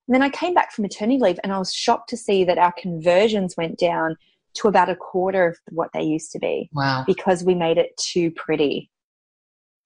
And 0.06 0.14
then 0.14 0.22
I 0.22 0.30
came 0.30 0.54
back 0.54 0.72
from 0.72 0.82
maternity 0.82 1.20
leave 1.20 1.38
and 1.42 1.52
I 1.52 1.58
was 1.58 1.72
shocked 1.72 2.08
to 2.10 2.16
see 2.16 2.44
that 2.44 2.58
our 2.58 2.72
conversions 2.72 3.56
went 3.56 3.78
down 3.78 4.16
to 4.60 4.68
about 4.68 4.88
a 4.88 4.96
quarter 4.96 5.48
of 5.48 5.56
what 5.70 5.90
they 5.92 6.02
used 6.02 6.32
to 6.32 6.38
be. 6.38 6.68
Wow. 6.72 7.04
Because 7.06 7.44
we 7.44 7.54
made 7.54 7.78
it 7.78 7.96
too 7.96 8.30
pretty 8.32 8.90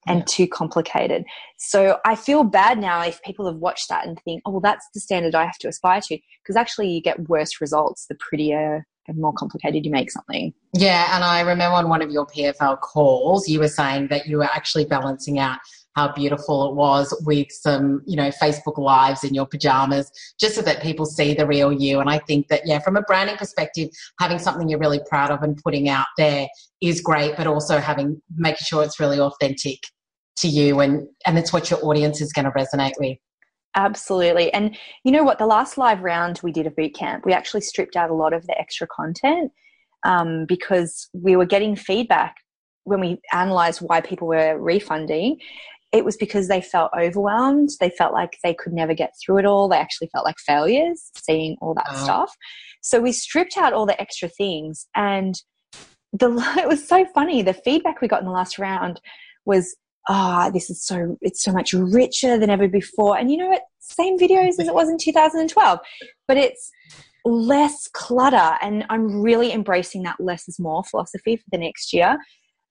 and 0.07 0.21
yeah. 0.21 0.25
too 0.29 0.47
complicated. 0.49 1.25
So 1.59 1.99
I 2.05 2.17
feel 2.17 2.43
bad 2.45 2.79
now 2.79 3.03
if 3.03 3.23
people 3.23 3.47
have 3.47 3.57
watched 3.57 3.89
that 3.89 4.07
and 4.07 4.19
think, 4.25 4.43
oh, 4.45 4.53
well, 4.53 4.61
that's 4.61 4.87
the 4.95 5.01
standard 5.01 5.35
I 5.35 5.45
have 5.45 5.59
to 5.59 5.69
aspire 5.69 6.01
to. 6.01 6.19
Because 6.43 6.57
actually, 6.57 6.91
you 6.91 7.01
get 7.01 7.29
worse 7.29 7.61
results 7.61 8.07
the 8.09 8.17
prettier 8.17 8.87
and 9.09 9.19
more 9.19 9.33
complicated 9.33 9.85
you 9.85 9.91
make 9.91 10.11
something. 10.11 10.53
Yeah. 10.75 11.15
And 11.15 11.25
I 11.25 11.41
remember 11.41 11.77
on 11.77 11.89
one 11.89 12.03
of 12.03 12.11
your 12.11 12.27
PFL 12.27 12.81
calls, 12.81 13.49
you 13.49 13.59
were 13.59 13.69
saying 13.69 14.09
that 14.09 14.27
you 14.27 14.39
were 14.39 14.45
actually 14.45 14.85
balancing 14.85 15.39
out 15.39 15.59
how 15.95 16.13
beautiful 16.13 16.71
it 16.71 16.75
was 16.75 17.15
with 17.27 17.49
some, 17.51 18.03
you 18.07 18.17
know, 18.17 18.31
Facebook 18.31 18.79
lives 18.79 19.25
in 19.25 19.35
your 19.35 19.47
pajamas, 19.47 20.11
just 20.41 20.55
so 20.55 20.63
that 20.63 20.83
people 20.83 21.05
see 21.05 21.35
the 21.35 21.47
real 21.47 21.73
you. 21.73 22.01
And 22.01 22.09
I 22.09 22.19
think 22.19 22.49
that, 22.49 22.63
yeah, 22.65 22.79
from 22.79 22.97
a 22.97 23.03
branding 23.03 23.37
perspective, 23.37 23.91
having 24.19 24.39
something 24.39 24.69
you're 24.69 24.79
really 24.79 25.01
proud 25.09 25.31
of 25.31 25.43
and 25.43 25.57
putting 25.63 25.89
out 25.89 26.07
there 26.17 26.49
is 26.81 27.01
great, 27.01 27.37
but 27.37 27.47
also 27.47 27.79
having, 27.79 28.21
making 28.37 28.65
sure 28.65 28.83
it's 28.83 28.99
really 28.99 29.21
authentic 29.21 29.79
to 30.39 30.49
you 30.49 30.81
and, 30.81 31.07
and 31.27 31.39
it's 31.39 31.53
what 31.53 31.71
your 31.71 31.85
audience 31.85 32.21
is 32.21 32.33
going 32.33 32.47
to 32.47 32.51
resonate 32.53 32.95
with. 32.99 33.19
Absolutely. 33.75 34.53
And 34.53 34.77
you 35.05 35.13
know 35.13 35.23
what? 35.23 35.39
The 35.39 35.47
last 35.47 35.79
live 35.79 36.03
round 36.03 36.41
we 36.43 36.53
did 36.53 36.67
a 36.67 36.71
boot 36.71 36.95
camp, 36.95 37.25
we 37.25 37.33
actually 37.33 37.63
stripped 37.63 37.97
out 37.97 38.11
a 38.11 38.15
lot 38.15 38.33
of 38.33 38.47
the 38.47 38.59
extra 38.59 38.87
content 38.87 39.53
um, 40.05 40.45
because 40.47 41.09
we 41.13 41.37
were 41.37 41.47
getting 41.47 41.77
feedback 41.77 42.37
when 42.85 43.01
we 43.01 43.21
analyzed 43.33 43.81
why 43.81 44.01
people 44.01 44.29
were 44.29 44.59
refunding 44.59 45.39
it 45.93 46.05
was 46.05 46.17
because 46.17 46.49
they 46.49 46.63
felt 46.63 46.91
overwhelmed. 46.99 47.71
They 47.79 47.91
felt 47.91 48.15
like 48.15 48.39
they 48.43 48.55
could 48.55 48.73
never 48.73 48.95
get 48.95 49.15
through 49.21 49.39
it 49.39 49.45
all. 49.45 49.69
They 49.69 49.77
actually 49.77 50.09
felt 50.09 50.25
like 50.25 50.39
failures 50.39 51.11
seeing 51.17 51.57
all 51.61 51.75
that 51.75 51.87
oh. 51.91 52.03
stuff. 52.03 52.35
So 52.81 53.01
we 53.01 53.13
stripped 53.13 53.57
out 53.57 53.75
all 53.75 53.87
the 53.87 54.01
extra 54.01 54.29
things 54.29 54.87
and 54.97 55.35
the 56.13 56.31
it 56.59 56.69
was 56.69 56.87
so 56.87 57.05
funny. 57.15 57.43
The 57.43 57.55
feedback 57.55 58.01
we 58.01 58.09
got 58.09 58.21
in 58.21 58.27
the 58.27 58.33
last 58.33 58.59
round 58.59 59.01
was, 59.45 59.77
ah, 60.09 60.47
oh, 60.47 60.51
this 60.51 60.71
is 60.71 60.85
so 60.85 61.17
it's 61.21 61.43
so 61.43 61.53
much 61.53 61.75
richer 61.75 62.39
than 62.39 62.51
ever 62.51 62.69
before. 62.69 63.19
And 63.19 63.31
you 63.31 63.37
know 63.37 63.49
what? 63.49 63.63
Same 63.81 64.19
videos 64.19 64.61
as 64.61 64.69
it 64.69 64.75
was 64.75 64.89
in 64.89 64.97
2012, 65.01 65.79
but 66.27 66.37
it's 66.39 66.71
less 67.25 67.89
clutter. 67.93 68.57
And 68.63 68.85
I'm 68.89 69.21
really 69.21 69.53
embracing 69.53 70.05
that 70.05 70.17
less 70.19 70.49
is 70.49 70.59
more 70.59 70.85
philosophy 70.85 71.37
for 71.37 71.45
the 71.53 71.59
next 71.59 71.93
year 71.93 72.17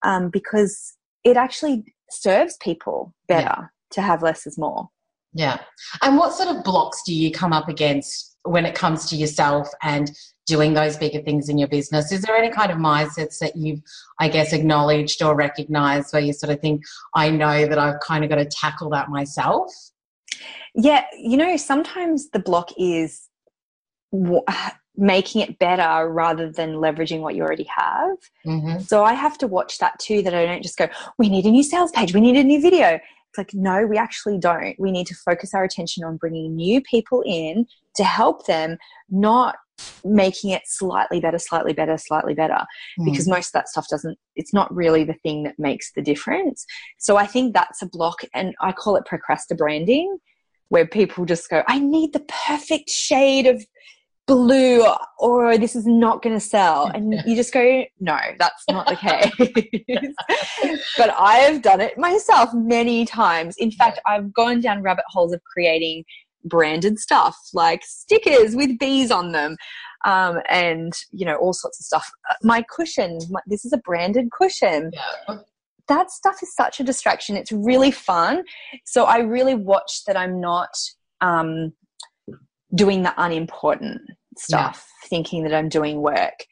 um, 0.04 0.30
because 0.30 0.98
it 1.24 1.38
actually 1.38 1.84
serves 2.14 2.58
people 2.62 3.14
better 3.28 3.44
yeah. 3.44 3.68
to 3.92 4.02
have 4.02 4.22
less 4.22 4.46
is 4.46 4.58
more. 4.58 4.90
Yeah. 5.34 5.60
And 6.02 6.18
what 6.18 6.34
sort 6.34 6.56
of 6.56 6.64
blocks 6.64 7.04
do 7.06 7.14
you 7.14 7.32
come 7.32 7.54
up 7.54 7.70
against 7.70 8.38
when 8.44 8.66
it 8.66 8.76
comes 8.76 9.10
to 9.10 9.16
yourself 9.16 9.70
and 9.82 10.12
doing 10.46 10.74
those 10.74 10.98
bigger 10.98 11.22
things 11.22 11.48
in 11.48 11.58
your 11.58 11.70
business? 11.70 12.12
Is 12.12 12.24
there 12.24 12.36
any 12.36 12.50
kind 12.50 12.72
of 12.72 12.78
mindsets 12.78 13.40
that 13.40 13.56
you've, 13.56 13.82
I 14.20 14.28
guess, 14.28 14.52
acknowledged 14.52 15.24
or 15.24 15.36
recognized 15.36 16.12
where 16.12 16.22
you 16.22 16.34
sort 16.34 16.52
of 16.52 16.60
think, 16.60 16.82
I 17.16 17.30
know 17.30 17.66
that 17.68 17.80
I've 17.80 18.00
kind 18.02 18.24
of 18.24 18.30
got 18.30 18.38
to 18.38 18.46
tackle 18.46 18.90
that 18.90 19.10
myself? 19.10 19.72
Yeah. 20.76 21.06
You 21.18 21.38
know, 21.38 21.56
sometimes 21.56 22.30
the 22.32 22.40
block 22.40 22.72
is 22.78 23.30
making 25.02 25.42
it 25.42 25.58
better 25.58 26.08
rather 26.10 26.52
than 26.52 26.76
leveraging 26.76 27.22
what 27.22 27.34
you 27.36 27.42
already 27.42 27.68
have. 27.76 28.18
Mm-hmm. 28.46 28.82
So 28.82 29.04
I 29.04 29.14
have 29.14 29.36
to 29.40 29.48
watch 29.48 29.80
that 29.80 29.98
too, 29.98 30.22
that 30.22 30.36
I 30.36 30.46
don't 30.46 30.62
just 30.62 30.78
go, 30.78 30.88
we 31.18 31.28
need 31.28 31.46
a 31.46 31.52
new 31.52 31.64
sales 31.64 31.92
page, 31.92 32.14
we 32.14 32.22
need 32.22 32.38
a 32.38 32.44
new 32.44 32.62
video. 32.62 33.00
It's 33.30 33.38
like, 33.38 33.54
no, 33.56 33.88
we 33.88 33.98
actually 33.98 34.38
don't. 34.38 34.80
We 34.80 34.92
need 34.92 35.08
to 35.08 35.16
focus 35.16 35.56
our 35.56 35.64
attention 35.64 36.04
on 36.04 36.18
bringing 36.18 36.56
new 36.56 36.82
people 36.82 37.24
in 37.26 37.66
to 37.96 38.04
help 38.04 38.46
them, 38.46 38.78
not 39.10 39.56
making 40.06 40.52
it 40.52 40.62
slightly 40.66 41.20
better, 41.20 41.40
slightly 41.40 41.74
better, 41.74 41.98
slightly 41.98 42.36
better. 42.36 42.60
Mm. 43.00 43.06
Because 43.06 43.28
most 43.28 43.48
of 43.48 43.54
that 43.54 43.70
stuff 43.70 43.88
doesn't, 43.90 44.20
it's 44.36 44.54
not 44.54 44.72
really 44.76 45.04
the 45.04 45.16
thing 45.24 45.44
that 45.44 45.58
makes 45.58 45.94
the 45.94 46.02
difference. 46.04 46.66
So 47.00 47.18
I 47.18 47.26
think 47.26 47.56
that's 47.56 47.82
a 47.82 47.88
block, 47.88 48.22
and 48.36 48.54
I 48.62 48.72
call 48.72 48.98
it 48.98 49.06
procrastinating 49.06 49.58
branding, 49.58 50.18
where 50.70 50.86
people 50.86 51.26
just 51.26 51.50
go, 51.50 51.64
I 51.68 51.80
need 51.80 52.14
the 52.14 52.26
perfect 52.48 52.90
shade 52.90 53.48
of 53.48 53.66
blue 54.28 54.86
or 55.20 55.58
this 55.58 55.76
is 55.76 55.86
not 55.86 56.22
going 56.22 56.36
to 56.36 56.40
sell. 56.40 56.92
And 56.94 57.14
you 57.26 57.36
just 57.36 57.54
go 57.54 57.84
no 58.00 58.18
that's 58.40 58.64
not 58.70 58.88
the 58.88 58.96
case. 59.08 60.76
But 60.98 61.10
i 61.18 61.36
have 61.36 61.62
done 61.62 61.82
it 61.82 61.98
myself 61.98 62.50
many 62.54 63.06
times. 63.06 63.56
In 63.58 63.72
fact 63.72 64.00
i've 64.06 64.34
gone 64.34 64.62
down 64.62 64.82
rabbit 64.82 65.06
holes 65.08 65.34
of 65.34 65.42
creating 65.44 66.04
branded 66.46 66.98
stuff 66.98 67.38
like 67.54 67.84
stickers 67.84 68.56
with 68.56 68.80
bees 68.80 69.12
on 69.12 69.32
them 69.32 69.56
um, 70.06 70.40
and 70.50 70.94
you 71.12 71.26
know 71.26 71.36
all 71.36 71.54
sorts 71.54 71.80
of 71.80 71.86
stuff. 71.86 72.10
My 72.44 72.64
cushion 72.76 73.20
my, 73.30 73.40
this 73.48 73.66
is 73.66 73.74
a 73.74 73.78
branded 73.78 74.30
cushion. 74.32 74.92
Yeah. 74.94 75.38
that 75.88 76.12
stuff 76.12 76.42
is 76.42 76.54
such 76.56 76.80
a 76.80 76.84
distraction. 76.84 77.36
It's 77.36 77.52
really 77.52 77.92
fun. 77.92 78.44
So 78.86 79.06
i 79.06 79.18
really 79.20 79.56
watch 79.56 80.04
that 80.06 80.18
i'm 80.18 80.40
not 80.40 80.74
um, 81.22 81.74
doing 82.76 83.04
the 83.04 83.14
unimportant 83.18 84.02
stuff, 84.38 84.88
yeah. 85.04 85.08
thinking 85.10 85.44
that 85.44 85.54
I'm 85.54 85.70
doing 85.70 86.02
work. 86.02 86.46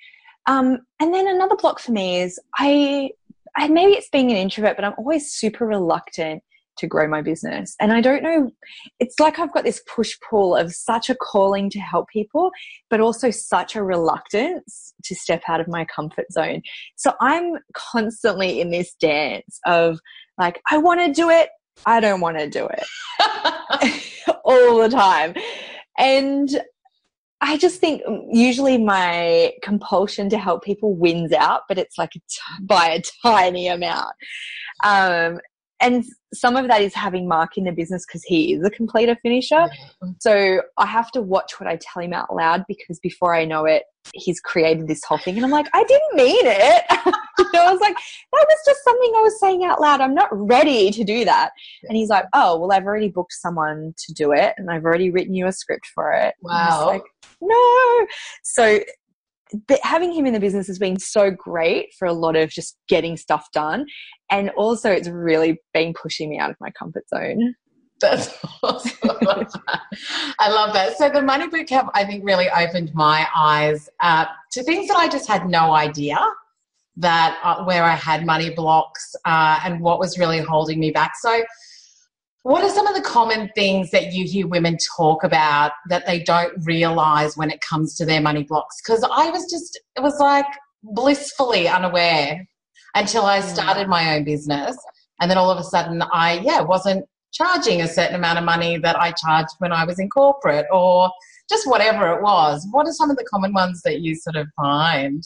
Um, 0.48 0.80
and 1.00 1.14
then 1.14 1.28
another 1.28 1.56
block 1.56 1.80
for 1.80 1.92
me 1.92 2.22
is 2.22 2.40
I, 2.58 3.12
I 3.56 3.68
maybe 3.68 3.94
it's 3.94 4.10
being 4.10 4.32
an 4.32 4.38
introvert, 4.38 4.76
but 4.76 4.86
I'm 4.86 4.96
always 4.98 5.32
super 5.32 5.66
reluctant 5.66 6.44
to 6.80 6.88
grow 6.88 7.08
my 7.08 7.22
business. 7.22 7.76
And 7.80 7.92
I 7.92 8.02
don't 8.02 8.24
know, 8.24 8.52
it's 9.00 9.20
like 9.20 9.38
I've 9.38 9.54
got 9.54 9.64
this 9.66 9.82
push 9.94 10.16
pull 10.28 10.56
of 10.56 10.74
such 10.74 11.10
a 11.10 11.16
calling 11.16 11.70
to 11.72 11.80
help 11.80 12.08
people, 12.08 12.52
but 12.90 13.02
also 13.02 13.32
such 13.32 13.76
a 13.76 13.84
reluctance 13.84 14.94
to 15.04 15.14
step 15.14 15.44
out 15.48 15.60
of 15.60 15.68
my 15.68 15.86
comfort 15.86 16.32
zone. 16.32 16.62
So 16.96 17.14
I'm 17.22 17.56
constantly 17.74 18.62
in 18.62 18.72
this 18.72 18.96
dance 19.00 19.60
of 19.66 20.00
like, 20.38 20.62
I 20.72 20.78
want 20.78 21.02
to 21.06 21.12
do 21.12 21.30
it, 21.30 21.50
I 21.86 22.00
don't 22.00 22.22
want 22.22 22.38
to 22.40 22.50
do 22.50 22.68
it 22.68 22.84
all 24.46 24.80
the 24.80 24.90
time. 24.90 25.34
And 26.00 26.50
I 27.42 27.58
just 27.58 27.80
think 27.80 28.02
usually 28.32 28.78
my 28.78 29.54
compulsion 29.62 30.30
to 30.30 30.38
help 30.38 30.64
people 30.64 30.96
wins 30.96 31.32
out, 31.32 31.62
but 31.68 31.78
it's 31.78 31.98
like 31.98 32.16
a 32.16 32.20
t- 32.20 32.66
by 32.66 32.88
a 32.88 33.02
tiny 33.24 33.68
amount. 33.68 34.14
Um, 34.84 35.40
and 35.82 36.04
some 36.34 36.58
of 36.58 36.68
that 36.68 36.82
is 36.82 36.94
having 36.94 37.28
Mark 37.28 37.58
in 37.58 37.64
the 37.64 37.72
business 37.72 38.06
because 38.06 38.24
he 38.24 38.54
is 38.54 38.66
a 38.66 38.70
completer 38.70 39.18
finisher. 39.22 39.68
So 40.20 40.62
I 40.78 40.86
have 40.86 41.12
to 41.12 41.22
watch 41.22 41.60
what 41.60 41.70
I 41.70 41.78
tell 41.82 42.04
him 42.04 42.12
out 42.14 42.36
loud 42.36 42.66
because 42.68 43.00
before 43.00 43.34
I 43.34 43.46
know 43.46 43.66
it, 43.66 43.84
he's 44.14 44.40
created 44.40 44.88
this 44.88 45.04
whole 45.04 45.18
thing. 45.18 45.36
And 45.36 45.46
I'm 45.46 45.52
like, 45.52 45.68
I 45.74 45.84
didn't 45.84 46.16
mean 46.16 46.46
it. 46.46 46.84
I 46.90 47.72
was 47.72 47.80
like, 47.80 47.96
that 47.96 48.46
was 48.48 48.58
just 48.66 48.84
something 48.84 49.14
I 49.16 49.22
was 49.22 49.40
saying 49.40 49.64
out 49.64 49.82
loud. 49.82 50.02
I'm 50.02 50.16
not 50.16 50.30
ready 50.32 50.92
to 50.92 51.04
do 51.04 51.26
that. 51.26 51.52
And 51.84 51.98
he's 51.98 52.10
like, 52.10 52.26
oh, 52.34 52.60
well, 52.60 52.72
I've 52.72 52.86
already 52.86 53.10
booked 53.10 53.34
someone 53.34 53.94
to 53.98 54.14
do 54.14 54.32
it 54.32 54.54
and 54.58 54.70
I've 54.70 54.86
already 54.86 55.12
written 55.12 55.34
you 55.34 55.48
a 55.48 55.52
script 55.52 55.88
for 55.94 56.12
it. 56.14 56.36
Wow. 56.42 56.88
Like, 56.88 57.04
no. 57.42 58.08
So 58.44 58.80
but 59.68 59.80
having 59.84 60.14
him 60.14 60.26
in 60.26 60.34
the 60.34 60.40
business 60.40 60.68
has 60.68 60.78
been 60.78 61.00
so 61.00 61.32
great 61.32 61.94
for 61.98 62.08
a 62.08 62.14
lot 62.14 62.36
of 62.36 62.50
just 62.50 62.78
getting 62.88 63.18
stuff 63.18 63.48
done. 63.54 63.86
And 64.30 64.52
also, 64.52 64.92
it's 64.92 65.10
really 65.10 65.60
been 65.74 65.94
pushing 65.94 66.30
me 66.30 66.38
out 66.38 66.52
of 66.52 66.56
my 66.60 66.70
comfort 66.72 67.10
zone. 67.10 67.56
That's 68.00 68.34
awesome. 68.64 68.98
I 70.40 70.50
love 70.50 70.74
that. 70.74 70.98
So 70.98 71.10
the 71.10 71.22
money 71.22 71.64
camp, 71.66 71.90
I 71.94 72.06
think, 72.06 72.24
really 72.26 72.50
opened 72.50 72.94
my 72.94 73.28
eyes 73.36 73.90
uh, 74.00 74.26
to 74.52 74.64
things 74.64 74.88
that 74.88 74.98
I 74.98 75.08
just 75.10 75.28
had 75.28 75.50
no 75.50 75.74
idea 75.74 76.18
that 76.98 77.40
uh, 77.44 77.64
where 77.64 77.84
I 77.84 77.96
had 77.96 78.26
money 78.26 78.50
blocks 78.50 79.16
uh, 79.26 79.60
and 79.64 79.82
what 79.82 80.00
was 80.00 80.18
really 80.18 80.40
holding 80.40 80.80
me 80.80 80.92
back. 80.92 81.14
So 81.20 81.44
what 82.44 82.64
are 82.64 82.70
some 82.70 82.88
of 82.88 82.96
the 82.96 83.02
common 83.02 83.50
things 83.56 83.92
that 83.92 84.14
you 84.14 84.26
hear 84.26 84.48
women 84.48 84.78
talk 84.98 85.24
about 85.24 85.72
that 85.90 86.06
they 86.06 86.20
don't 86.20 86.54
realize 86.66 87.38
when 87.38 87.52
it 87.52 87.62
comes 87.62 87.96
to 87.98 88.06
their 88.06 88.22
money 88.22 88.44
blocks? 88.44 88.78
Because 88.82 89.04
I 89.04 89.30
was 89.30 89.50
just, 89.50 89.80
it 89.96 90.02
was 90.02 90.20
like 90.20 90.46
blissfully 90.84 91.68
unaware 91.68 92.48
until 92.96 93.24
I 93.24 93.42
started 93.42 93.88
my 93.88 94.16
own 94.16 94.24
business 94.24 94.78
And 95.20 95.30
then 95.30 95.38
all 95.38 95.52
of 95.52 95.60
a 95.60 95.64
sudden, 95.64 96.02
I, 96.02 96.40
yeah, 96.40 96.62
wasn't 96.62 97.06
charging 97.32 97.82
a 97.82 97.88
certain 97.88 98.16
amount 98.16 98.40
of 98.40 98.46
money 98.46 98.78
that 98.78 99.00
I 99.00 99.12
charged 99.12 99.56
when 99.60 99.72
I 99.72 99.86
was 99.86 100.00
in 100.00 100.10
corporate 100.10 100.66
or 100.72 101.12
just 101.50 101.68
whatever 101.68 102.14
it 102.14 102.22
was. 102.22 102.68
What 102.72 102.88
are 102.88 102.94
some 102.94 103.10
of 103.10 103.18
the 103.18 103.26
common 103.26 103.54
ones 103.54 103.82
that 103.84 104.02
you 104.02 104.16
sort 104.16 104.36
of 104.36 104.48
find? 104.56 105.24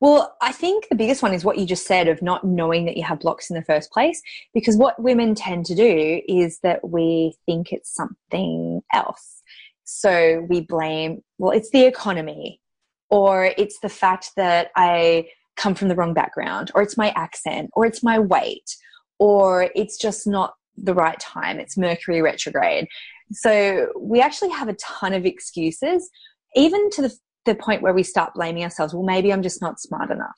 Well, 0.00 0.36
I 0.42 0.52
think 0.52 0.88
the 0.88 0.96
biggest 0.96 1.22
one 1.22 1.32
is 1.32 1.44
what 1.44 1.58
you 1.58 1.66
just 1.66 1.86
said 1.86 2.08
of 2.08 2.22
not 2.22 2.44
knowing 2.44 2.84
that 2.86 2.96
you 2.96 3.04
have 3.04 3.20
blocks 3.20 3.50
in 3.50 3.56
the 3.56 3.64
first 3.64 3.90
place. 3.90 4.20
Because 4.52 4.76
what 4.76 5.00
women 5.00 5.34
tend 5.34 5.66
to 5.66 5.74
do 5.74 6.20
is 6.28 6.58
that 6.62 6.88
we 6.88 7.34
think 7.46 7.72
it's 7.72 7.94
something 7.94 8.82
else. 8.92 9.42
So 9.84 10.46
we 10.48 10.60
blame, 10.60 11.22
well, 11.38 11.52
it's 11.52 11.70
the 11.70 11.84
economy, 11.84 12.60
or 13.08 13.52
it's 13.56 13.80
the 13.80 13.88
fact 13.88 14.30
that 14.36 14.70
I 14.76 15.28
come 15.56 15.74
from 15.74 15.88
the 15.88 15.96
wrong 15.96 16.14
background, 16.14 16.70
or 16.74 16.82
it's 16.82 16.96
my 16.96 17.10
accent, 17.16 17.70
or 17.72 17.86
it's 17.86 18.02
my 18.02 18.18
weight, 18.18 18.76
or 19.18 19.70
it's 19.74 19.98
just 19.98 20.26
not 20.26 20.54
the 20.82 20.94
right 20.94 21.18
time. 21.20 21.58
It's 21.58 21.76
Mercury 21.76 22.22
retrograde. 22.22 22.86
So 23.32 23.88
we 23.98 24.20
actually 24.20 24.50
have 24.50 24.68
a 24.68 24.74
ton 24.74 25.12
of 25.12 25.24
excuses, 25.24 26.08
even 26.54 26.90
to 26.90 27.02
the 27.02 27.16
the 27.46 27.54
point 27.54 27.82
where 27.82 27.94
we 27.94 28.02
start 28.02 28.34
blaming 28.34 28.64
ourselves. 28.64 28.92
Well, 28.92 29.02
maybe 29.02 29.32
I'm 29.32 29.42
just 29.42 29.62
not 29.62 29.80
smart 29.80 30.10
enough. 30.10 30.36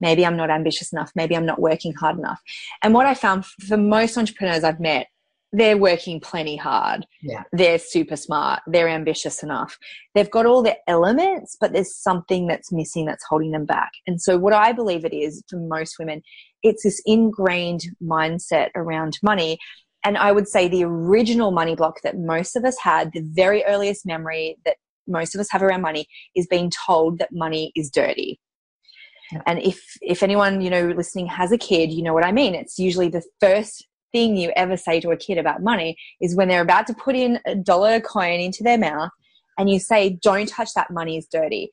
Maybe 0.00 0.26
I'm 0.26 0.36
not 0.36 0.50
ambitious 0.50 0.92
enough. 0.92 1.10
Maybe 1.14 1.36
I'm 1.36 1.46
not 1.46 1.60
working 1.60 1.94
hard 1.94 2.18
enough. 2.18 2.40
And 2.82 2.92
what 2.92 3.06
I 3.06 3.14
found 3.14 3.46
for 3.46 3.76
most 3.76 4.18
entrepreneurs 4.18 4.64
I've 4.64 4.80
met, 4.80 5.06
they're 5.56 5.78
working 5.78 6.20
plenty 6.20 6.54
hard. 6.56 7.06
Yeah. 7.22 7.44
They're 7.50 7.78
super 7.78 8.16
smart. 8.16 8.60
They're 8.66 8.88
ambitious 8.88 9.42
enough. 9.42 9.78
They've 10.14 10.30
got 10.30 10.44
all 10.44 10.62
the 10.62 10.76
elements, 10.86 11.56
but 11.58 11.72
there's 11.72 11.96
something 11.96 12.46
that's 12.46 12.70
missing 12.70 13.06
that's 13.06 13.24
holding 13.26 13.52
them 13.52 13.64
back. 13.64 13.90
And 14.06 14.20
so, 14.20 14.36
what 14.36 14.52
I 14.52 14.72
believe 14.72 15.06
it 15.06 15.14
is 15.14 15.42
for 15.48 15.58
most 15.58 15.96
women, 15.98 16.22
it's 16.62 16.82
this 16.82 17.00
ingrained 17.06 17.84
mindset 18.02 18.68
around 18.76 19.18
money. 19.22 19.58
And 20.04 20.18
I 20.18 20.30
would 20.30 20.46
say 20.46 20.68
the 20.68 20.84
original 20.84 21.50
money 21.52 21.74
block 21.74 22.02
that 22.02 22.18
most 22.18 22.54
of 22.54 22.64
us 22.64 22.76
had, 22.78 23.12
the 23.12 23.24
very 23.24 23.64
earliest 23.64 24.04
memory 24.04 24.58
that 24.66 24.76
most 25.08 25.34
of 25.34 25.40
us 25.40 25.50
have 25.50 25.62
around 25.62 25.80
money 25.80 26.06
is 26.34 26.46
being 26.46 26.70
told 26.86 27.18
that 27.18 27.30
money 27.32 27.72
is 27.74 27.90
dirty. 27.90 28.38
Yeah. 29.32 29.40
And 29.46 29.58
if 29.60 29.80
if 30.02 30.22
anyone 30.22 30.60
you 30.60 30.68
know 30.68 30.88
listening 30.88 31.28
has 31.28 31.50
a 31.50 31.58
kid, 31.58 31.92
you 31.92 32.02
know 32.02 32.12
what 32.12 32.26
I 32.26 32.32
mean. 32.32 32.54
It's 32.54 32.78
usually 32.78 33.08
the 33.08 33.22
first 33.40 33.86
thing 34.16 34.36
you 34.36 34.50
ever 34.56 34.78
say 34.78 34.98
to 35.00 35.10
a 35.10 35.16
kid 35.16 35.36
about 35.36 35.62
money 35.62 35.94
is 36.22 36.34
when 36.34 36.48
they're 36.48 36.62
about 36.62 36.86
to 36.86 36.94
put 36.94 37.14
in 37.14 37.38
a 37.44 37.54
dollar 37.54 38.00
coin 38.00 38.40
into 38.40 38.62
their 38.62 38.78
mouth, 38.78 39.10
and 39.58 39.68
you 39.68 39.78
say, 39.78 40.18
"Don't 40.22 40.48
touch 40.48 40.72
that. 40.74 40.90
Money 40.90 41.18
is 41.18 41.26
dirty." 41.26 41.70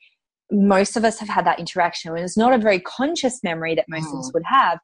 Most 0.52 0.98
of 0.98 1.06
us 1.06 1.20
have 1.20 1.30
had 1.30 1.46
that 1.46 1.60
interaction, 1.60 2.12
and 2.12 2.20
it's 2.26 2.38
not 2.38 2.54
a 2.54 2.58
very 2.58 2.80
conscious 2.80 3.42
memory 3.44 3.76
that 3.76 3.86
most 3.88 4.12
of 4.14 4.20
us 4.20 4.30
mm. 4.30 4.34
would 4.34 4.46
have 4.46 4.80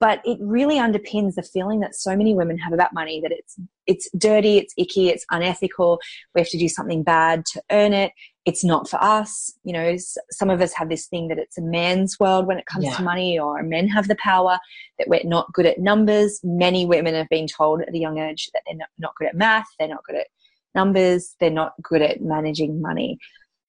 but 0.00 0.22
it 0.24 0.38
really 0.40 0.76
underpins 0.76 1.34
the 1.34 1.42
feeling 1.42 1.80
that 1.80 1.94
so 1.94 2.16
many 2.16 2.34
women 2.34 2.56
have 2.56 2.72
about 2.72 2.94
money 2.94 3.20
that 3.20 3.30
it's 3.30 3.56
it's 3.86 4.08
dirty 4.16 4.56
it's 4.56 4.74
icky 4.76 5.08
it's 5.08 5.26
unethical 5.30 6.00
we 6.34 6.40
have 6.40 6.48
to 6.48 6.58
do 6.58 6.68
something 6.68 7.02
bad 7.02 7.44
to 7.44 7.62
earn 7.70 7.92
it 7.92 8.12
it's 8.46 8.64
not 8.64 8.88
for 8.88 9.02
us 9.02 9.52
you 9.64 9.72
know 9.72 9.96
some 10.30 10.50
of 10.50 10.60
us 10.60 10.72
have 10.72 10.88
this 10.88 11.06
thing 11.06 11.28
that 11.28 11.38
it's 11.38 11.58
a 11.58 11.62
man's 11.62 12.18
world 12.18 12.46
when 12.46 12.58
it 12.58 12.66
comes 12.66 12.84
yeah. 12.84 12.96
to 12.96 13.02
money 13.02 13.38
or 13.38 13.62
men 13.62 13.86
have 13.88 14.08
the 14.08 14.16
power 14.16 14.58
that 14.98 15.08
we're 15.08 15.20
not 15.24 15.52
good 15.52 15.66
at 15.66 15.78
numbers 15.78 16.40
many 16.42 16.86
women 16.86 17.14
have 17.14 17.28
been 17.28 17.46
told 17.46 17.82
at 17.82 17.94
a 17.94 17.98
young 17.98 18.18
age 18.18 18.48
that 18.52 18.62
they're 18.66 18.76
not, 18.98 19.14
good 19.16 19.28
at 19.28 19.34
math 19.34 19.66
they're 19.78 19.88
not 19.88 20.04
good 20.04 20.16
at 20.16 20.26
numbers 20.74 21.34
they're 21.40 21.50
not 21.50 21.72
good 21.82 22.02
at 22.02 22.20
managing 22.20 22.80
money 22.80 23.18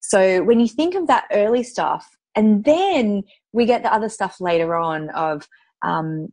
so 0.00 0.42
when 0.42 0.58
you 0.58 0.68
think 0.68 0.94
of 0.94 1.06
that 1.06 1.24
early 1.32 1.62
stuff 1.62 2.08
and 2.34 2.64
then 2.64 3.22
we 3.52 3.66
get 3.66 3.82
the 3.82 3.92
other 3.92 4.08
stuff 4.08 4.40
later 4.40 4.74
on 4.74 5.10
of 5.10 5.46
um, 5.82 6.32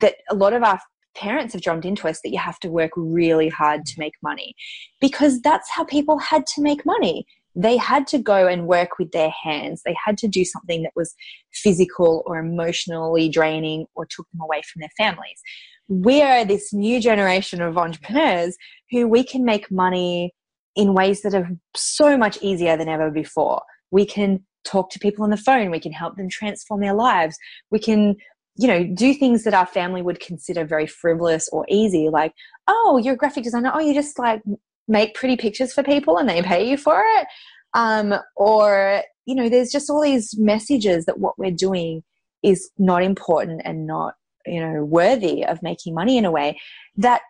that 0.00 0.16
a 0.30 0.34
lot 0.34 0.52
of 0.52 0.62
our 0.62 0.80
parents 1.14 1.52
have 1.52 1.62
drummed 1.62 1.84
into 1.84 2.08
us 2.08 2.20
that 2.22 2.30
you 2.30 2.38
have 2.38 2.58
to 2.60 2.70
work 2.70 2.90
really 2.96 3.48
hard 3.48 3.84
to 3.86 3.98
make 3.98 4.14
money 4.22 4.54
because 5.00 5.40
that's 5.40 5.70
how 5.70 5.84
people 5.84 6.18
had 6.18 6.46
to 6.46 6.62
make 6.62 6.84
money. 6.86 7.26
They 7.54 7.76
had 7.76 8.06
to 8.08 8.18
go 8.18 8.46
and 8.46 8.66
work 8.66 8.98
with 8.98 9.12
their 9.12 9.30
hands. 9.30 9.82
They 9.84 9.94
had 10.04 10.16
to 10.18 10.28
do 10.28 10.44
something 10.44 10.82
that 10.82 10.92
was 10.96 11.14
physical 11.52 12.22
or 12.26 12.38
emotionally 12.38 13.28
draining 13.28 13.86
or 13.94 14.06
took 14.06 14.26
them 14.32 14.40
away 14.40 14.62
from 14.62 14.80
their 14.80 14.90
families. 14.96 15.40
We 15.88 16.22
are 16.22 16.44
this 16.44 16.72
new 16.72 17.00
generation 17.00 17.60
of 17.60 17.76
entrepreneurs 17.76 18.56
who 18.90 19.06
we 19.06 19.24
can 19.24 19.44
make 19.44 19.70
money 19.70 20.32
in 20.74 20.94
ways 20.94 21.22
that 21.22 21.34
are 21.34 21.50
so 21.76 22.16
much 22.16 22.38
easier 22.40 22.76
than 22.76 22.88
ever 22.88 23.10
before. 23.10 23.62
We 23.90 24.06
can 24.06 24.44
talk 24.64 24.90
to 24.90 24.98
people 24.98 25.24
on 25.24 25.30
the 25.30 25.36
phone. 25.36 25.70
We 25.70 25.80
can 25.80 25.92
help 25.92 26.16
them 26.16 26.30
transform 26.30 26.80
their 26.80 26.94
lives. 26.94 27.36
We 27.70 27.78
can 27.78 28.16
you 28.56 28.68
know, 28.68 28.84
do 28.84 29.14
things 29.14 29.44
that 29.44 29.54
our 29.54 29.66
family 29.66 30.02
would 30.02 30.20
consider 30.20 30.64
very 30.64 30.86
frivolous 30.86 31.48
or 31.52 31.64
easy, 31.68 32.08
like, 32.10 32.32
oh, 32.68 33.00
you're 33.02 33.14
a 33.14 33.16
graphic 33.16 33.44
designer. 33.44 33.70
Oh, 33.72 33.80
you 33.80 33.94
just 33.94 34.18
like 34.18 34.42
make 34.88 35.14
pretty 35.14 35.36
pictures 35.36 35.72
for 35.72 35.82
people 35.82 36.18
and 36.18 36.28
they 36.28 36.42
pay 36.42 36.68
you 36.68 36.76
for 36.76 37.02
it. 37.04 37.26
Um, 37.74 38.14
or, 38.36 39.02
you 39.26 39.34
know, 39.34 39.48
there's 39.48 39.70
just 39.70 39.88
all 39.88 40.02
these 40.02 40.36
messages 40.38 41.06
that 41.06 41.18
what 41.18 41.38
we're 41.38 41.50
doing 41.50 42.02
is 42.42 42.70
not 42.78 43.02
important 43.02 43.62
and 43.64 43.86
not, 43.86 44.14
you 44.46 44.60
know, 44.60 44.84
worthy 44.84 45.44
of 45.44 45.62
making 45.62 45.94
money 45.94 46.18
in 46.18 46.24
a 46.24 46.30
way 46.30 46.58
that 46.96 47.22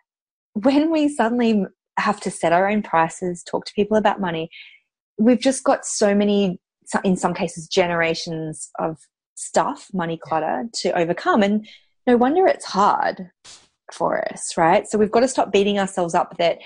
when 0.53 0.91
we 0.91 1.07
suddenly 1.07 1.65
have 1.97 2.19
to 2.21 2.31
set 2.31 2.53
our 2.53 2.67
own 2.67 2.81
prices, 2.81 3.43
talk 3.43 3.65
to 3.65 3.73
people 3.73 3.97
about 3.97 4.19
money, 4.19 4.49
we've 5.17 5.39
just 5.39 5.63
got 5.63 5.85
so 5.85 6.15
many, 6.15 6.59
in 7.03 7.15
some 7.15 7.33
cases, 7.33 7.67
generations 7.67 8.69
of 8.79 8.97
stuff, 9.35 9.87
money 9.93 10.17
clutter 10.21 10.65
to 10.73 10.97
overcome. 10.97 11.43
And 11.43 11.67
no 12.07 12.17
wonder 12.17 12.47
it's 12.47 12.65
hard 12.65 13.29
for 13.91 14.27
us, 14.31 14.57
right? 14.57 14.87
So 14.87 14.97
we've 14.97 15.11
got 15.11 15.21
to 15.21 15.27
stop 15.27 15.51
beating 15.51 15.79
ourselves 15.79 16.15
up 16.15 16.37
that 16.37 16.57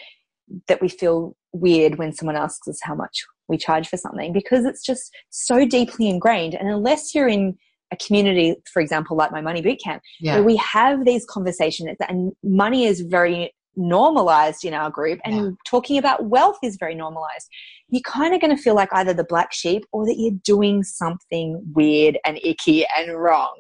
that 0.68 0.82
we 0.82 0.90
feel 0.90 1.36
weird 1.54 1.98
when 1.98 2.14
someone 2.14 2.36
asks 2.36 2.68
us 2.68 2.80
how 2.82 2.96
much 2.96 3.26
we 3.48 3.58
charge 3.58 3.88
for 3.88 3.98
something 3.98 4.34
because 4.34 4.66
it's 4.66 4.84
just 4.84 5.12
so 5.30 5.66
deeply 5.66 6.10
ingrained. 6.10 6.54
And 6.54 6.70
unless 6.70 7.16
you're 7.16 7.28
in 7.28 7.58
a 7.92 7.98
community, 7.98 8.56
for 8.72 8.82
example, 8.82 9.16
like 9.16 9.32
my 9.32 9.42
money 9.42 9.62
boot 9.62 9.80
camp, 9.84 10.02
yeah. 10.20 10.36
where 10.36 10.44
we 10.44 10.58
have 10.58 11.06
these 11.06 11.26
conversations 11.26 11.96
and 12.08 12.34
money 12.44 12.86
is 12.86 13.02
very 13.02 13.54
normalized 13.78 14.66
in 14.66 14.74
our 14.74 14.90
group 14.90 15.20
and 15.24 15.36
yeah. 15.36 15.50
talking 15.66 15.98
about 15.98 16.26
wealth 16.26 16.58
is 16.64 16.78
very 16.80 16.96
normalized 16.96 17.48
you're 17.90 18.02
kind 18.02 18.34
of 18.34 18.42
going 18.42 18.54
to 18.54 18.62
feel 18.62 18.76
like 18.76 18.90
either 18.94 19.14
the 19.14 19.24
black 19.24 19.54
sheep 19.54 19.84
or 19.92 20.04
that 20.04 20.16
you're 20.18 20.40
doing 20.44 20.84
something 20.84 21.62
weird 21.74 22.18
and 22.26 22.40
icky 22.44 22.86
and 22.98 23.16
wrong 23.16 23.56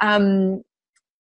um, 0.00 0.62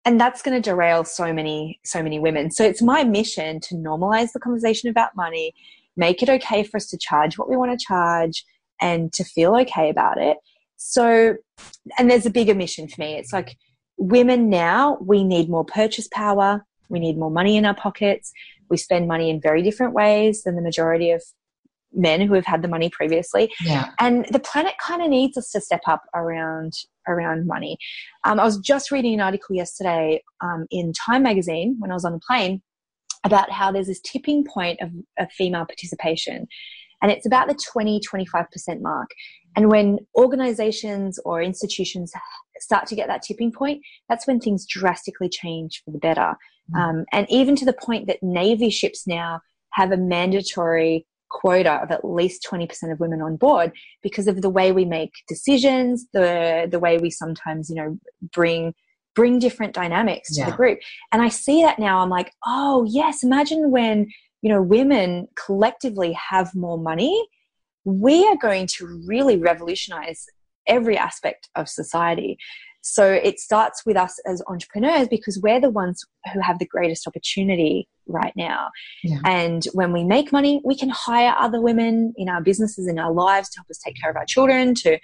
and 0.04 0.20
that's 0.20 0.42
going 0.42 0.60
to 0.60 0.70
derail 0.70 1.04
so 1.04 1.32
many 1.32 1.80
so 1.84 2.02
many 2.02 2.18
women 2.18 2.50
so 2.50 2.64
it's 2.64 2.82
my 2.82 3.04
mission 3.04 3.60
to 3.60 3.74
normalize 3.74 4.32
the 4.32 4.40
conversation 4.40 4.88
about 4.88 5.14
money 5.16 5.54
make 5.96 6.22
it 6.22 6.28
okay 6.28 6.62
for 6.62 6.76
us 6.76 6.86
to 6.86 6.98
charge 6.98 7.38
what 7.38 7.48
we 7.48 7.56
want 7.56 7.78
to 7.78 7.84
charge 7.84 8.44
and 8.80 9.12
to 9.12 9.24
feel 9.24 9.56
okay 9.56 9.88
about 9.90 10.20
it 10.20 10.36
so 10.76 11.36
and 11.98 12.10
there's 12.10 12.26
a 12.26 12.30
bigger 12.30 12.54
mission 12.54 12.88
for 12.88 13.00
me 13.00 13.14
it's 13.14 13.32
like 13.32 13.56
women 13.98 14.50
now 14.50 14.98
we 15.00 15.22
need 15.22 15.48
more 15.48 15.64
purchase 15.64 16.08
power 16.12 16.64
we 16.92 17.00
need 17.00 17.18
more 17.18 17.30
money 17.30 17.56
in 17.56 17.64
our 17.64 17.74
pockets. 17.74 18.32
We 18.68 18.76
spend 18.76 19.08
money 19.08 19.30
in 19.30 19.40
very 19.40 19.62
different 19.62 19.94
ways 19.94 20.44
than 20.44 20.54
the 20.54 20.62
majority 20.62 21.10
of 21.10 21.24
men 21.92 22.20
who 22.20 22.34
have 22.34 22.46
had 22.46 22.62
the 22.62 22.68
money 22.68 22.90
previously. 22.90 23.52
Yeah. 23.62 23.90
And 23.98 24.26
the 24.30 24.38
planet 24.38 24.74
kind 24.80 25.02
of 25.02 25.08
needs 25.08 25.36
us 25.36 25.50
to 25.52 25.60
step 25.60 25.80
up 25.86 26.02
around 26.14 26.74
around 27.08 27.46
money. 27.46 27.78
Um, 28.24 28.40
I 28.40 28.44
was 28.44 28.58
just 28.58 28.90
reading 28.90 29.14
an 29.14 29.20
article 29.20 29.56
yesterday 29.56 30.22
um, 30.40 30.66
in 30.70 30.92
Time 30.92 31.22
magazine 31.22 31.76
when 31.78 31.90
I 31.90 31.94
was 31.94 32.04
on 32.04 32.14
a 32.14 32.18
plane 32.18 32.62
about 33.24 33.50
how 33.50 33.70
there's 33.70 33.86
this 33.86 34.00
tipping 34.00 34.44
point 34.44 34.80
of, 34.80 34.90
of 35.18 35.30
female 35.32 35.64
participation. 35.64 36.46
And 37.00 37.10
it's 37.10 37.26
about 37.26 37.48
the 37.48 37.54
20, 37.54 38.00
25% 38.00 38.46
mark. 38.80 39.10
And 39.56 39.68
when 39.68 39.98
organizations 40.16 41.18
or 41.24 41.42
institutions 41.42 42.12
start 42.58 42.86
to 42.86 42.94
get 42.94 43.08
that 43.08 43.22
tipping 43.22 43.52
point, 43.52 43.82
that's 44.08 44.26
when 44.26 44.40
things 44.40 44.66
drastically 44.66 45.28
change 45.28 45.82
for 45.84 45.90
the 45.90 45.98
better. 45.98 46.34
Mm. 46.74 46.80
Um, 46.80 47.04
and 47.12 47.26
even 47.28 47.56
to 47.56 47.64
the 47.64 47.72
point 47.72 48.06
that 48.06 48.22
Navy 48.22 48.70
ships 48.70 49.06
now 49.06 49.40
have 49.72 49.90
a 49.90 49.96
mandatory 49.96 51.06
quota 51.32 51.74
of 51.82 51.90
at 51.90 52.04
least 52.04 52.46
20% 52.48 52.92
of 52.92 53.00
women 53.00 53.22
on 53.22 53.36
board 53.36 53.72
because 54.02 54.28
of 54.28 54.42
the 54.42 54.50
way 54.50 54.70
we 54.70 54.84
make 54.84 55.12
decisions, 55.26 56.06
the, 56.12 56.68
the 56.70 56.78
way 56.78 56.98
we 56.98 57.10
sometimes, 57.10 57.68
you 57.68 57.76
know, 57.76 57.98
bring, 58.32 58.74
bring 59.14 59.38
different 59.38 59.74
dynamics 59.74 60.34
to 60.34 60.40
yeah. 60.40 60.50
the 60.50 60.56
group. 60.56 60.78
And 61.10 61.22
I 61.22 61.28
see 61.28 61.62
that 61.62 61.78
now. 61.78 61.98
I'm 61.98 62.10
like, 62.10 62.32
oh 62.46 62.86
yes, 62.88 63.22
imagine 63.22 63.70
when, 63.70 64.08
you 64.42 64.50
know, 64.50 64.62
women 64.62 65.28
collectively 65.34 66.12
have 66.12 66.54
more 66.54 66.78
money. 66.78 67.26
We 67.84 68.26
are 68.26 68.36
going 68.36 68.68
to 68.78 69.02
really 69.06 69.36
revolutionize 69.36 70.26
every 70.66 70.96
aspect 70.96 71.48
of 71.56 71.68
society. 71.68 72.38
So 72.82 73.10
it 73.10 73.38
starts 73.38 73.86
with 73.86 73.96
us 73.96 74.18
as 74.26 74.42
entrepreneurs 74.48 75.08
because 75.08 75.40
we're 75.40 75.60
the 75.60 75.70
ones 75.70 76.04
who 76.32 76.40
have 76.40 76.58
the 76.58 76.66
greatest 76.66 77.06
opportunity 77.06 77.88
right 78.06 78.32
now. 78.36 78.70
Yeah. 79.02 79.18
And 79.24 79.64
when 79.72 79.92
we 79.92 80.04
make 80.04 80.32
money, 80.32 80.60
we 80.64 80.76
can 80.76 80.88
hire 80.88 81.34
other 81.38 81.60
women 81.60 82.14
in 82.16 82.28
our 82.28 82.42
businesses, 82.42 82.88
in 82.88 82.98
our 82.98 83.12
lives 83.12 83.48
to 83.50 83.60
help 83.60 83.70
us 83.70 83.78
take 83.78 84.00
care 84.00 84.10
of 84.10 84.16
our 84.16 84.26
children, 84.26 84.74
to, 84.76 84.98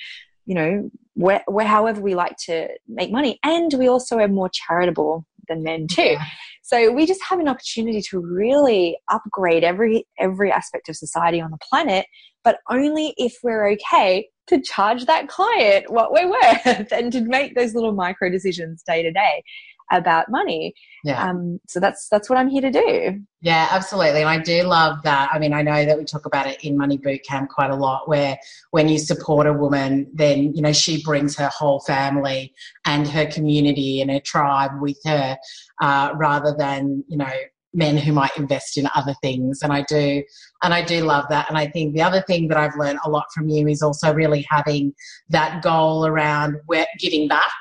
you 0.46 0.54
know, 0.54 0.90
where, 1.14 1.42
where, 1.46 1.66
however 1.66 2.00
we 2.00 2.14
like 2.14 2.36
to 2.46 2.68
make 2.86 3.10
money. 3.10 3.38
And 3.42 3.72
we 3.74 3.88
also 3.88 4.18
are 4.18 4.28
more 4.28 4.50
charitable 4.52 5.26
than 5.48 5.62
men 5.62 5.86
too. 5.90 6.02
Yeah. 6.02 6.24
So 6.62 6.92
we 6.92 7.06
just 7.06 7.22
have 7.24 7.40
an 7.40 7.48
opportunity 7.48 8.02
to 8.10 8.20
really 8.20 8.98
upgrade 9.10 9.64
every 9.64 10.06
every 10.18 10.52
aspect 10.52 10.90
of 10.90 10.96
society 10.96 11.40
on 11.40 11.50
the 11.50 11.58
planet, 11.58 12.04
but 12.44 12.58
only 12.68 13.14
if 13.16 13.38
we're 13.42 13.70
okay 13.70 14.28
to 14.48 14.60
charge 14.60 15.06
that 15.06 15.28
client 15.28 15.90
what 15.90 16.12
we're 16.12 16.30
worth 16.30 16.92
and 16.92 17.12
to 17.12 17.20
make 17.22 17.54
those 17.54 17.74
little 17.74 17.92
micro 17.92 18.30
decisions 18.30 18.82
day 18.82 19.02
to 19.02 19.12
day 19.12 19.42
about 19.90 20.30
money. 20.30 20.74
Yeah. 21.04 21.22
Um, 21.22 21.60
so 21.68 21.80
that's 21.80 22.08
that's 22.10 22.28
what 22.28 22.38
I'm 22.38 22.48
here 22.48 22.62
to 22.62 22.70
do. 22.70 23.20
Yeah, 23.40 23.68
absolutely. 23.70 24.20
And 24.20 24.28
I 24.28 24.38
do 24.38 24.62
love 24.64 24.98
that. 25.04 25.30
I 25.32 25.38
mean, 25.38 25.52
I 25.52 25.62
know 25.62 25.84
that 25.84 25.96
we 25.96 26.04
talk 26.04 26.26
about 26.26 26.46
it 26.46 26.62
in 26.64 26.76
Money 26.76 26.98
Bootcamp 26.98 27.48
quite 27.48 27.70
a 27.70 27.76
lot, 27.76 28.08
where 28.08 28.38
when 28.70 28.88
you 28.88 28.98
support 28.98 29.46
a 29.46 29.52
woman, 29.52 30.10
then 30.12 30.54
you 30.54 30.62
know 30.62 30.72
she 30.72 31.02
brings 31.02 31.36
her 31.36 31.48
whole 31.48 31.80
family 31.80 32.52
and 32.84 33.06
her 33.08 33.26
community 33.26 34.00
and 34.00 34.10
her 34.10 34.20
tribe 34.20 34.72
with 34.80 34.98
her, 35.04 35.36
uh, 35.80 36.12
rather 36.16 36.54
than 36.56 37.04
you 37.08 37.16
know 37.16 37.32
men 37.74 37.96
who 37.96 38.12
might 38.12 38.36
invest 38.36 38.78
in 38.78 38.88
other 38.94 39.14
things 39.20 39.60
and 39.62 39.72
i 39.72 39.82
do 39.82 40.22
and 40.62 40.72
i 40.72 40.82
do 40.82 41.02
love 41.02 41.26
that 41.28 41.46
and 41.48 41.58
i 41.58 41.66
think 41.66 41.94
the 41.94 42.00
other 42.00 42.22
thing 42.22 42.48
that 42.48 42.56
i've 42.56 42.74
learned 42.76 42.98
a 43.04 43.10
lot 43.10 43.26
from 43.34 43.48
you 43.48 43.68
is 43.68 43.82
also 43.82 44.12
really 44.14 44.44
having 44.48 44.92
that 45.28 45.62
goal 45.62 46.06
around 46.06 46.56
where, 46.66 46.86
giving 46.98 47.28
back 47.28 47.52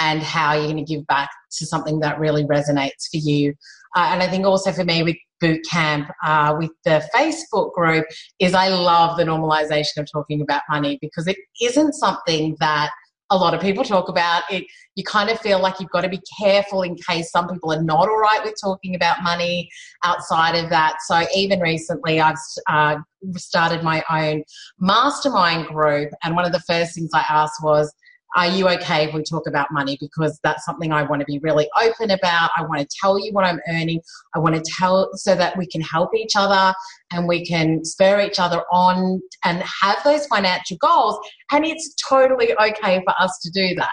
and 0.00 0.22
how 0.22 0.54
you're 0.54 0.64
going 0.64 0.84
to 0.84 0.94
give 0.94 1.06
back 1.06 1.30
to 1.58 1.66
something 1.66 2.00
that 2.00 2.18
really 2.18 2.44
resonates 2.44 3.08
for 3.10 3.18
you. 3.18 3.54
Uh, 3.96 4.08
and 4.12 4.22
I 4.22 4.28
think 4.28 4.46
also 4.46 4.72
for 4.72 4.84
me 4.84 5.02
with 5.02 5.16
boot 5.40 5.60
camp, 5.70 6.10
uh, 6.24 6.56
with 6.58 6.70
the 6.84 7.02
Facebook 7.14 7.72
group, 7.74 8.06
is 8.38 8.54
I 8.54 8.68
love 8.68 9.16
the 9.16 9.24
normalization 9.24 9.98
of 9.98 10.10
talking 10.10 10.40
about 10.40 10.62
money 10.68 10.98
because 11.00 11.26
it 11.26 11.36
isn't 11.60 11.94
something 11.94 12.56
that 12.60 12.90
a 13.30 13.36
lot 13.36 13.54
of 13.54 13.60
people 13.60 13.84
talk 13.84 14.08
about 14.08 14.42
it 14.50 14.64
you 14.96 15.04
kind 15.04 15.30
of 15.30 15.38
feel 15.40 15.60
like 15.60 15.78
you've 15.78 15.90
got 15.90 16.00
to 16.00 16.08
be 16.08 16.20
careful 16.38 16.82
in 16.82 16.96
case 17.08 17.30
some 17.30 17.48
people 17.48 17.72
are 17.72 17.82
not 17.82 18.08
all 18.08 18.18
right 18.18 18.40
with 18.44 18.54
talking 18.60 18.94
about 18.94 19.22
money 19.22 19.70
outside 20.04 20.56
of 20.56 20.68
that 20.68 20.96
so 21.06 21.22
even 21.34 21.60
recently 21.60 22.20
i've 22.20 22.36
uh, 22.68 22.96
started 23.36 23.82
my 23.82 24.02
own 24.10 24.42
mastermind 24.80 25.66
group 25.68 26.10
and 26.24 26.34
one 26.34 26.44
of 26.44 26.52
the 26.52 26.60
first 26.60 26.94
things 26.94 27.10
i 27.14 27.24
asked 27.28 27.62
was 27.62 27.92
are 28.36 28.48
you 28.48 28.68
okay 28.68 29.04
if 29.06 29.14
we 29.14 29.22
talk 29.22 29.46
about 29.46 29.68
money? 29.72 29.96
Because 30.00 30.38
that's 30.42 30.64
something 30.64 30.92
I 30.92 31.02
want 31.02 31.20
to 31.20 31.26
be 31.26 31.38
really 31.40 31.68
open 31.82 32.10
about. 32.10 32.50
I 32.56 32.62
want 32.62 32.80
to 32.80 32.96
tell 33.00 33.18
you 33.18 33.32
what 33.32 33.44
I'm 33.44 33.60
earning. 33.68 34.00
I 34.34 34.38
want 34.38 34.54
to 34.54 34.72
tell 34.78 35.10
so 35.14 35.34
that 35.34 35.56
we 35.56 35.66
can 35.66 35.80
help 35.80 36.14
each 36.14 36.32
other 36.36 36.74
and 37.12 37.26
we 37.26 37.44
can 37.44 37.84
spur 37.84 38.20
each 38.20 38.38
other 38.38 38.62
on 38.70 39.20
and 39.44 39.62
have 39.62 39.98
those 40.04 40.26
financial 40.26 40.76
goals. 40.76 41.18
And 41.50 41.64
it's 41.64 41.94
totally 41.94 42.52
okay 42.54 43.02
for 43.04 43.14
us 43.20 43.38
to 43.42 43.50
do 43.50 43.74
that. 43.76 43.90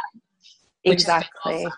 Exactly. 0.84 1.65
Awesome. 1.65 1.71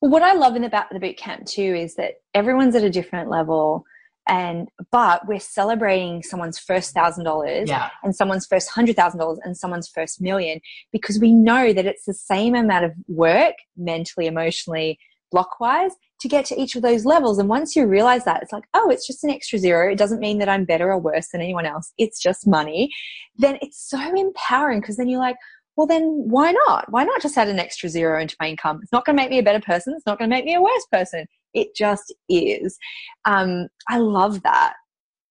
Well, 0.00 0.10
what 0.10 0.22
I 0.22 0.34
love 0.34 0.56
in 0.56 0.64
about 0.64 0.90
the 0.90 1.00
boot 1.00 1.16
camp 1.16 1.46
too 1.46 1.74
is 1.74 1.94
that 1.96 2.14
everyone's 2.34 2.74
at 2.74 2.82
a 2.82 2.90
different 2.90 3.30
level 3.30 3.84
and 4.26 4.68
but 4.90 5.26
we're 5.26 5.38
celebrating 5.38 6.22
someone's 6.22 6.58
first 6.58 6.94
thousand 6.94 7.24
dollars 7.24 7.68
and 8.02 8.16
someone's 8.16 8.46
first 8.46 8.70
hundred 8.70 8.96
thousand 8.96 9.20
dollars 9.20 9.38
and 9.44 9.56
someone's 9.56 9.88
first 9.88 10.20
million 10.20 10.60
because 10.92 11.18
we 11.18 11.32
know 11.32 11.72
that 11.72 11.86
it's 11.86 12.06
the 12.06 12.14
same 12.14 12.54
amount 12.54 12.84
of 12.84 12.92
work 13.08 13.54
mentally 13.76 14.26
emotionally 14.26 14.98
blockwise 15.30 15.92
to 16.20 16.28
get 16.28 16.44
to 16.46 16.58
each 16.58 16.76
of 16.76 16.82
those 16.82 17.04
levels. 17.04 17.38
And 17.38 17.48
once 17.48 17.74
you 17.74 17.86
realize 17.86 18.24
that 18.24 18.42
it's 18.42 18.52
like 18.52 18.64
oh 18.72 18.88
it's 18.88 19.06
just 19.06 19.24
an 19.24 19.30
extra 19.30 19.58
zero. 19.58 19.92
It 19.92 19.98
doesn't 19.98 20.20
mean 20.20 20.38
that 20.38 20.48
i'm 20.48 20.64
better 20.64 20.90
or 20.90 20.98
worse 20.98 21.28
than 21.28 21.42
anyone 21.42 21.66
else. 21.66 21.92
It's 21.98 22.20
just 22.20 22.46
money. 22.46 22.90
Then 23.36 23.58
it's 23.60 23.90
so 23.90 23.98
empowering 24.16 24.80
because 24.80 24.96
then 24.96 25.08
you're 25.08 25.20
like 25.20 25.36
well 25.76 25.86
then 25.86 26.04
why 26.28 26.52
not? 26.52 26.90
Why 26.90 27.04
not 27.04 27.20
just 27.20 27.36
add 27.36 27.48
an 27.48 27.58
extra 27.58 27.88
zero 27.88 28.20
into 28.20 28.36
my 28.40 28.48
income? 28.48 28.80
It's 28.82 28.92
not 28.92 29.04
going 29.04 29.16
to 29.16 29.22
make 29.22 29.30
me 29.30 29.40
a 29.40 29.42
better 29.42 29.60
person. 29.60 29.92
It's 29.94 30.06
not 30.06 30.18
going 30.18 30.30
to 30.30 30.34
make 30.34 30.44
me 30.44 30.54
a 30.54 30.62
worse 30.62 30.86
person 30.90 31.26
it 31.54 31.74
just 31.74 32.14
is. 32.28 32.78
Um, 33.24 33.68
I 33.88 33.98
love 33.98 34.42
that. 34.42 34.74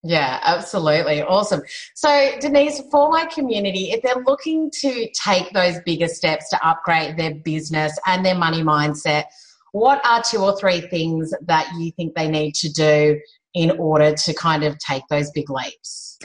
Yeah, 0.06 0.38
absolutely. 0.44 1.22
Awesome. 1.22 1.62
So, 1.94 2.32
Denise, 2.38 2.82
for 2.90 3.10
my 3.10 3.24
community, 3.24 3.90
if 3.90 4.02
they're 4.02 4.22
looking 4.26 4.70
to 4.80 5.08
take 5.12 5.50
those 5.52 5.80
bigger 5.86 6.08
steps 6.08 6.50
to 6.50 6.66
upgrade 6.66 7.16
their 7.16 7.34
business 7.36 7.98
and 8.06 8.24
their 8.24 8.34
money 8.34 8.62
mindset, 8.62 9.24
what 9.72 10.04
are 10.06 10.22
two 10.22 10.38
or 10.38 10.56
three 10.58 10.82
things 10.82 11.32
that 11.46 11.68
you 11.78 11.90
think 11.92 12.14
they 12.14 12.28
need 12.28 12.54
to 12.56 12.70
do 12.70 13.18
in 13.54 13.70
order 13.78 14.12
to 14.12 14.34
kind 14.34 14.62
of 14.62 14.78
take 14.78 15.04
those 15.08 15.30
big 15.30 15.48
leaps? 15.48 16.18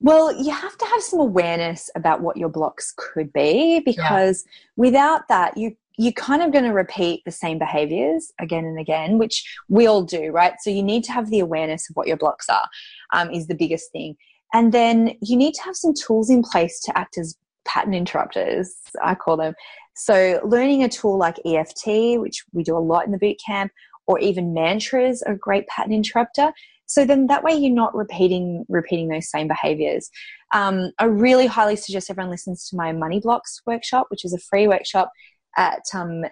Well, 0.00 0.34
you 0.42 0.50
have 0.50 0.78
to 0.78 0.86
have 0.86 1.02
some 1.02 1.20
awareness 1.20 1.90
about 1.94 2.22
what 2.22 2.38
your 2.38 2.48
blocks 2.48 2.94
could 2.96 3.32
be 3.34 3.80
because 3.80 4.44
yeah. 4.46 4.52
without 4.76 5.28
that, 5.28 5.58
you 5.58 5.76
you're 6.00 6.12
kind 6.12 6.42
of 6.42 6.50
going 6.50 6.64
to 6.64 6.72
repeat 6.72 7.22
the 7.26 7.30
same 7.30 7.58
behaviors 7.58 8.32
again 8.40 8.64
and 8.64 8.80
again, 8.80 9.18
which 9.18 9.44
we 9.68 9.86
all 9.86 10.02
do, 10.02 10.30
right? 10.30 10.54
So 10.60 10.70
you 10.70 10.82
need 10.82 11.04
to 11.04 11.12
have 11.12 11.28
the 11.28 11.40
awareness 11.40 11.90
of 11.90 11.96
what 11.96 12.06
your 12.06 12.16
blocks 12.16 12.48
are, 12.48 12.66
um, 13.12 13.30
is 13.30 13.48
the 13.48 13.54
biggest 13.54 13.92
thing. 13.92 14.16
And 14.54 14.72
then 14.72 15.12
you 15.20 15.36
need 15.36 15.52
to 15.54 15.62
have 15.62 15.76
some 15.76 15.92
tools 15.92 16.30
in 16.30 16.42
place 16.42 16.80
to 16.86 16.98
act 16.98 17.18
as 17.18 17.36
pattern 17.66 17.92
interrupters, 17.92 18.74
I 19.04 19.14
call 19.14 19.36
them. 19.36 19.52
So 19.94 20.40
learning 20.42 20.82
a 20.82 20.88
tool 20.88 21.18
like 21.18 21.38
EFT, 21.44 22.18
which 22.18 22.44
we 22.54 22.62
do 22.62 22.78
a 22.78 22.78
lot 22.78 23.04
in 23.04 23.12
the 23.12 23.18
boot 23.18 23.36
camp, 23.44 23.70
or 24.06 24.18
even 24.20 24.54
mantras 24.54 25.22
are 25.22 25.34
a 25.34 25.38
great 25.38 25.66
pattern 25.66 25.92
interrupter. 25.92 26.50
So 26.86 27.04
then 27.04 27.26
that 27.26 27.44
way 27.44 27.52
you're 27.52 27.74
not 27.74 27.94
repeating 27.94 28.64
repeating 28.70 29.08
those 29.08 29.30
same 29.30 29.48
behaviors. 29.48 30.10
Um, 30.52 30.92
I 30.98 31.04
really 31.04 31.46
highly 31.46 31.76
suggest 31.76 32.08
everyone 32.08 32.30
listens 32.30 32.66
to 32.70 32.76
my 32.76 32.90
Money 32.92 33.20
Blocks 33.20 33.60
workshop, 33.66 34.06
which 34.08 34.24
is 34.24 34.32
a 34.32 34.38
free 34.38 34.66
workshop 34.66 35.10
at 35.56 35.82
um, 35.94 36.24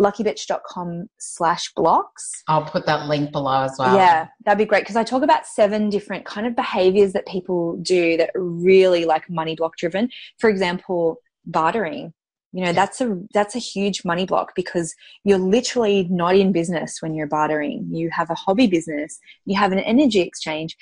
luckybitch.com 0.00 1.08
slash 1.18 1.72
blocks. 1.74 2.42
I'll 2.48 2.64
put 2.64 2.86
that 2.86 3.06
link 3.06 3.32
below 3.32 3.62
as 3.62 3.76
well. 3.78 3.96
Yeah, 3.96 4.28
that'd 4.44 4.58
be 4.58 4.64
great 4.64 4.82
because 4.82 4.96
I 4.96 5.04
talk 5.04 5.22
about 5.22 5.46
seven 5.46 5.90
different 5.90 6.24
kind 6.24 6.46
of 6.46 6.56
behaviors 6.56 7.12
that 7.12 7.26
people 7.26 7.76
do 7.78 8.16
that 8.16 8.30
really 8.34 9.04
like 9.04 9.28
money 9.30 9.56
block 9.56 9.76
driven. 9.76 10.10
For 10.38 10.50
example, 10.50 11.18
bartering. 11.44 12.12
You 12.52 12.64
know, 12.64 12.72
that's 12.72 13.00
a 13.02 13.20
that's 13.34 13.54
a 13.54 13.58
huge 13.58 14.04
money 14.04 14.24
block 14.24 14.52
because 14.56 14.94
you're 15.24 15.38
literally 15.38 16.06
not 16.10 16.36
in 16.36 16.52
business 16.52 17.02
when 17.02 17.14
you're 17.14 17.26
bartering. 17.26 17.86
You 17.90 18.08
have 18.10 18.30
a 18.30 18.34
hobby 18.34 18.66
business, 18.66 19.18
you 19.44 19.58
have 19.58 19.72
an 19.72 19.78
energy 19.80 20.20
exchange, 20.20 20.76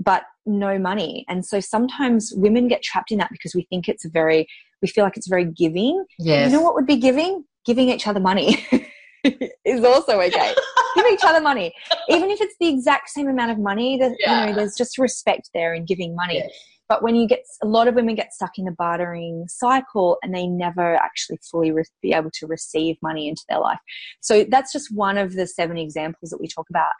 but 0.00 0.22
no 0.46 0.78
money. 0.78 1.24
And 1.28 1.44
so 1.44 1.60
sometimes 1.60 2.32
women 2.34 2.66
get 2.66 2.82
trapped 2.82 3.12
in 3.12 3.18
that 3.18 3.30
because 3.30 3.54
we 3.54 3.66
think 3.70 3.88
it's 3.88 4.04
a 4.04 4.10
very 4.10 4.48
we 4.82 4.88
feel 4.88 5.04
like 5.04 5.16
it's 5.16 5.28
very 5.28 5.44
giving. 5.44 6.04
You 6.46 6.52
know 6.52 6.62
what 6.62 6.74
would 6.74 6.86
be 6.86 6.96
giving? 6.96 7.44
Giving 7.66 7.90
each 7.90 8.06
other 8.06 8.20
money 8.20 8.66
is 9.64 9.84
also 9.84 10.18
okay. 10.20 10.54
Give 10.96 11.06
each 11.06 11.24
other 11.24 11.40
money. 11.40 11.72
Even 12.08 12.30
if 12.30 12.40
it's 12.40 12.56
the 12.58 12.68
exact 12.68 13.10
same 13.10 13.28
amount 13.28 13.50
of 13.52 13.58
money, 13.58 13.98
that 13.98 14.16
yeah. 14.18 14.40
you 14.40 14.50
know, 14.50 14.56
there's 14.56 14.74
just 14.74 14.98
respect 14.98 15.50
there 15.54 15.74
in 15.74 15.84
giving 15.84 16.16
money. 16.16 16.36
Yes. 16.36 16.50
But 16.88 17.04
when 17.04 17.14
you 17.14 17.28
get 17.28 17.44
a 17.62 17.66
lot 17.66 17.86
of 17.86 17.94
women 17.94 18.16
get 18.16 18.32
stuck 18.32 18.58
in 18.58 18.64
the 18.64 18.72
bartering 18.72 19.44
cycle 19.48 20.18
and 20.22 20.34
they 20.34 20.48
never 20.48 20.96
actually 20.96 21.38
fully 21.48 21.70
re- 21.70 21.84
be 22.02 22.12
able 22.12 22.32
to 22.32 22.46
receive 22.48 22.96
money 23.00 23.28
into 23.28 23.42
their 23.48 23.60
life. 23.60 23.78
So 24.20 24.44
that's 24.44 24.72
just 24.72 24.92
one 24.92 25.16
of 25.16 25.34
the 25.34 25.46
seven 25.46 25.78
examples 25.78 26.30
that 26.30 26.40
we 26.40 26.48
talk 26.48 26.66
about 26.68 26.90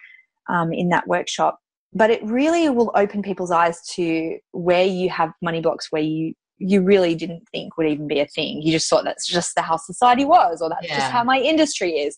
um, 0.48 0.72
in 0.72 0.90
that 0.90 1.08
workshop. 1.08 1.58
But 1.92 2.10
it 2.10 2.22
really 2.22 2.68
will 2.68 2.92
open 2.94 3.22
people's 3.22 3.50
eyes 3.50 3.80
to 3.94 4.38
where 4.52 4.84
you 4.84 5.10
have 5.10 5.32
money 5.42 5.60
blocks, 5.60 5.88
where 5.90 6.02
you 6.02 6.34
you 6.62 6.82
really 6.82 7.14
didn't 7.14 7.48
think 7.50 7.76
would 7.76 7.88
even 7.88 8.06
be 8.06 8.20
a 8.20 8.26
thing. 8.26 8.60
You 8.62 8.70
just 8.70 8.88
thought 8.88 9.04
that's 9.04 9.26
just 9.26 9.54
the 9.54 9.62
how 9.62 9.76
society 9.76 10.24
was, 10.24 10.60
or 10.60 10.68
that's 10.68 10.86
yeah. 10.86 10.98
just 10.98 11.10
how 11.10 11.24
my 11.24 11.38
industry 11.38 11.92
is. 11.92 12.16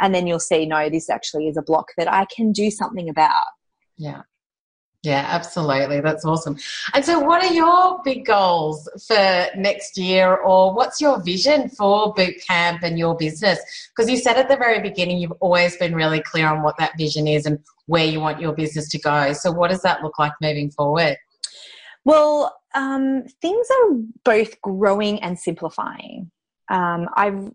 And 0.00 0.14
then 0.14 0.26
you'll 0.26 0.40
see, 0.40 0.64
no, 0.64 0.88
this 0.88 1.10
actually 1.10 1.48
is 1.48 1.56
a 1.56 1.62
block 1.62 1.88
that 1.98 2.10
I 2.10 2.24
can 2.34 2.52
do 2.52 2.70
something 2.70 3.08
about. 3.08 3.44
Yeah. 3.98 4.22
Yeah, 5.02 5.24
absolutely. 5.26 6.00
That's 6.00 6.26
awesome. 6.26 6.58
And 6.92 7.02
so, 7.02 7.18
what 7.20 7.42
are 7.42 7.54
your 7.54 8.02
big 8.04 8.26
goals 8.26 8.86
for 9.06 9.46
next 9.56 9.96
year, 9.96 10.36
or 10.36 10.74
what's 10.74 11.00
your 11.00 11.22
vision 11.22 11.70
for 11.70 12.12
boot 12.12 12.34
camp 12.46 12.82
and 12.82 12.98
your 12.98 13.16
business? 13.16 13.58
Because 13.90 14.10
you 14.10 14.18
said 14.18 14.36
at 14.36 14.48
the 14.48 14.58
very 14.58 14.78
beginning 14.80 15.16
you've 15.16 15.32
always 15.40 15.74
been 15.78 15.94
really 15.94 16.20
clear 16.20 16.48
on 16.48 16.62
what 16.62 16.76
that 16.76 16.98
vision 16.98 17.26
is 17.26 17.46
and 17.46 17.58
where 17.86 18.04
you 18.04 18.20
want 18.20 18.42
your 18.42 18.52
business 18.52 18.90
to 18.90 18.98
go. 18.98 19.32
So, 19.32 19.50
what 19.50 19.70
does 19.70 19.80
that 19.82 20.02
look 20.02 20.18
like 20.18 20.32
moving 20.42 20.70
forward? 20.70 21.16
Well, 22.04 22.54
um, 22.74 23.24
things 23.40 23.66
are 23.70 23.96
both 24.22 24.60
growing 24.60 25.22
and 25.22 25.38
simplifying. 25.38 26.30
Um, 26.70 27.08
I've, 27.16 27.50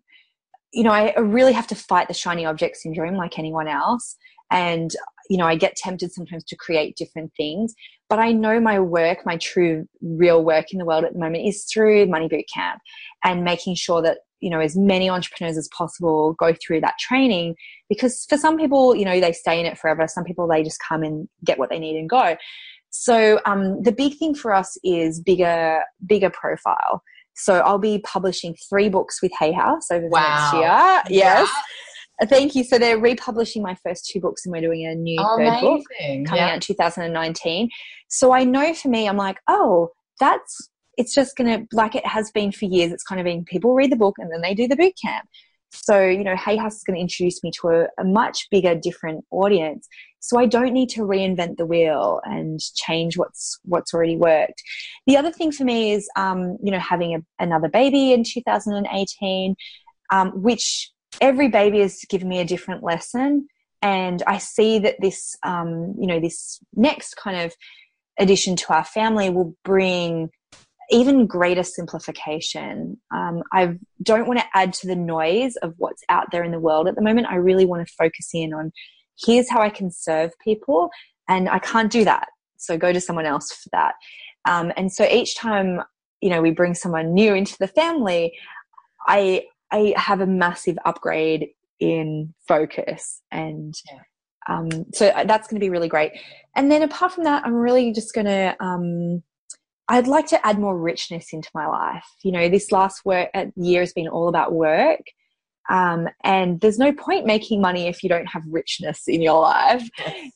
you 0.73 0.83
know, 0.83 0.91
I 0.91 1.15
really 1.19 1.53
have 1.53 1.67
to 1.67 1.75
fight 1.75 2.07
the 2.07 2.15
shiny 2.15 2.47
object 2.47 2.77
syndrome 2.77 3.15
like 3.15 3.37
anyone 3.37 3.67
else. 3.67 4.17
And, 4.49 4.91
you 5.29 5.37
know, 5.37 5.45
I 5.45 5.55
get 5.55 5.75
tempted 5.75 6.11
sometimes 6.11 6.43
to 6.45 6.55
create 6.55 6.95
different 6.95 7.31
things. 7.35 7.73
But 8.09 8.19
I 8.19 8.31
know 8.31 8.59
my 8.59 8.79
work, 8.79 9.25
my 9.25 9.37
true, 9.37 9.87
real 10.01 10.43
work 10.43 10.71
in 10.71 10.77
the 10.77 10.85
world 10.85 11.03
at 11.05 11.13
the 11.13 11.19
moment 11.19 11.47
is 11.47 11.63
through 11.65 12.05
Money 12.05 12.27
Boot 12.27 12.45
Camp 12.53 12.79
and 13.23 13.43
making 13.43 13.75
sure 13.75 14.01
that 14.01 14.19
you 14.41 14.49
know 14.49 14.59
as 14.59 14.75
many 14.75 15.09
entrepreneurs 15.09 15.57
as 15.57 15.69
possible 15.75 16.33
go 16.33 16.53
through 16.53 16.81
that 16.81 16.95
training 16.99 17.55
because 17.87 18.25
for 18.29 18.37
some 18.37 18.57
people 18.57 18.93
you 18.93 19.05
know 19.05 19.19
they 19.21 19.31
stay 19.31 19.59
in 19.61 19.65
it 19.65 19.77
forever 19.77 20.09
some 20.09 20.25
people 20.25 20.45
they 20.45 20.61
just 20.61 20.77
come 20.85 21.03
and 21.03 21.29
get 21.45 21.57
what 21.57 21.69
they 21.69 21.79
need 21.79 21.97
and 21.97 22.09
go 22.09 22.35
so 22.95 23.41
um, 23.45 23.83
the 23.83 23.91
big 23.91 24.17
thing 24.17 24.33
for 24.33 24.53
us 24.53 24.77
is 24.83 25.19
bigger, 25.19 25.81
bigger 26.05 26.29
profile. 26.29 27.03
So 27.35 27.59
I'll 27.59 27.77
be 27.77 27.99
publishing 27.99 28.55
three 28.69 28.87
books 28.87 29.21
with 29.21 29.33
Hay 29.37 29.51
House 29.51 29.91
over 29.91 30.03
the 30.03 30.09
Wow. 30.09 30.21
next 30.21 30.53
year. 30.53 31.19
Yes. 31.19 31.49
Yeah. 31.49 31.61
Thank 32.23 32.55
you. 32.55 32.63
So 32.63 32.77
they're 32.77 32.97
republishing 32.97 33.61
my 33.61 33.75
first 33.83 34.09
two 34.09 34.19
books 34.21 34.45
and 34.45 34.53
we're 34.53 34.61
doing 34.61 34.85
a 34.85 34.95
new 34.95 35.17
Oh, 35.19 35.37
third 35.37 35.59
book 35.59 35.81
coming 35.99 36.25
Yeah. 36.25 36.47
out 36.49 36.53
in 36.55 36.59
2019. 36.61 37.69
So 38.07 38.31
I 38.31 38.43
know 38.45 38.73
for 38.73 38.87
me, 38.87 39.07
I'm 39.07 39.17
like, 39.17 39.37
oh, 39.47 39.91
that's, 40.19 40.69
it's 40.97 41.13
just 41.13 41.35
to, 41.37 41.67
like 41.73 41.93
it 41.95 42.05
has 42.07 42.31
been 42.31 42.51
for 42.53 42.65
years, 42.65 42.91
it's 42.93 43.03
kind 43.03 43.19
of 43.19 43.25
been 43.25 43.43
people 43.43 43.73
read 43.73 43.91
the 43.91 43.97
book 43.97 44.15
and 44.17 44.31
then 44.31 44.41
they 44.41 44.53
do 44.53 44.67
the 44.67 44.77
boot 44.77 44.93
camp. 45.03 45.27
So, 45.71 46.05
you 46.07 46.23
know, 46.23 46.37
Hay 46.37 46.55
House 46.55 46.75
is 46.77 46.83
going 46.83 46.95
to 46.95 47.01
introduce 47.01 47.43
me 47.43 47.51
to 47.59 47.67
a, 47.67 47.87
a 47.99 48.05
much 48.05 48.47
bigger, 48.49 48.75
different 48.75 49.25
audience. 49.29 49.85
So 50.21 50.39
I 50.39 50.45
don't 50.45 50.71
need 50.71 50.87
to 50.91 51.01
reinvent 51.01 51.57
the 51.57 51.65
wheel 51.65 52.21
and 52.23 52.61
change 52.75 53.17
what's 53.17 53.59
what's 53.65 53.93
already 53.93 54.15
worked. 54.15 54.63
The 55.05 55.17
other 55.17 55.31
thing 55.31 55.51
for 55.51 55.65
me 55.65 55.91
is, 55.91 56.07
um, 56.15 56.57
you 56.63 56.71
know, 56.71 56.79
having 56.79 57.13
a, 57.15 57.43
another 57.43 57.67
baby 57.67 58.13
in 58.13 58.23
2018, 58.23 59.55
um, 60.11 60.41
which 60.41 60.91
every 61.21 61.47
baby 61.47 61.79
has 61.79 62.01
given 62.09 62.27
me 62.27 62.39
a 62.39 62.45
different 62.45 62.83
lesson. 62.83 63.47
And 63.81 64.23
I 64.25 64.37
see 64.37 64.79
that 64.79 64.95
this, 64.99 65.35
um, 65.43 65.95
you 65.99 66.07
know, 66.07 66.19
this 66.19 66.59
next 66.73 67.15
kind 67.15 67.37
of 67.37 67.53
addition 68.17 68.55
to 68.55 68.73
our 68.73 68.85
family 68.85 69.29
will 69.29 69.55
bring 69.63 70.29
even 70.89 71.25
greater 71.25 71.63
simplification. 71.63 72.99
Um, 73.13 73.43
I 73.51 73.77
don't 74.01 74.27
want 74.27 74.39
to 74.39 74.45
add 74.53 74.73
to 74.73 74.87
the 74.87 74.95
noise 74.95 75.55
of 75.57 75.73
what's 75.77 76.03
out 76.09 76.31
there 76.31 76.43
in 76.43 76.51
the 76.51 76.59
world 76.59 76.87
at 76.87 76.95
the 76.95 77.01
moment. 77.01 77.27
I 77.27 77.35
really 77.35 77.65
want 77.65 77.87
to 77.87 77.93
focus 77.93 78.29
in 78.33 78.53
on 78.53 78.71
here's 79.17 79.49
how 79.49 79.61
I 79.61 79.69
can 79.69 79.91
serve 79.91 80.31
people, 80.43 80.89
and 81.27 81.49
I 81.49 81.59
can't 81.59 81.91
do 81.91 82.03
that. 82.05 82.27
So 82.57 82.77
go 82.77 82.93
to 82.93 83.01
someone 83.01 83.25
else 83.25 83.51
for 83.51 83.69
that. 83.71 83.93
Um, 84.47 84.71
and 84.77 84.91
so 84.91 85.05
each 85.05 85.35
time, 85.35 85.81
you 86.21 86.29
know, 86.29 86.41
we 86.41 86.51
bring 86.51 86.75
someone 86.75 87.13
new 87.13 87.33
into 87.33 87.55
the 87.59 87.67
family, 87.67 88.37
I 89.07 89.45
I 89.71 89.93
have 89.97 90.21
a 90.21 90.27
massive 90.27 90.77
upgrade 90.85 91.49
in 91.79 92.33
focus 92.47 93.21
and 93.31 93.73
Yeah. 93.91 93.99
um, 94.47 94.69
so 94.93 95.11
that's 95.25 95.47
going 95.47 95.59
to 95.59 95.65
be 95.65 95.69
really 95.69 95.89
great. 95.89 96.11
And 96.55 96.71
then 96.71 96.83
apart 96.83 97.11
from 97.13 97.25
that 97.25 97.43
i'm 97.45 97.53
really 97.53 97.91
just 97.91 98.13
going 98.13 98.25
to 98.27 98.55
um, 98.61 99.21
i'd 99.89 100.07
like 100.07 100.27
to 100.27 100.47
add 100.47 100.57
more 100.59 100.77
richness 100.79 101.33
into 101.33 101.49
my 101.53 101.67
life. 101.67 102.05
You 102.23 102.31
know 102.31 102.49
this 102.49 102.71
last 102.71 103.03
work 103.05 103.29
uh, 103.33 103.45
year 103.55 103.81
has 103.81 103.93
been 103.93 104.07
all 104.07 104.29
about 104.29 104.53
work 104.53 105.01
um, 105.69 106.07
and 106.23 106.61
there's 106.61 106.77
no 106.77 106.93
point 106.93 107.25
making 107.25 107.59
money 107.59 107.87
if 107.87 108.03
you 108.03 108.09
don't 108.09 108.27
have 108.27 108.43
richness 108.49 109.07
in 109.07 109.21
your 109.21 109.41
life. 109.41 109.87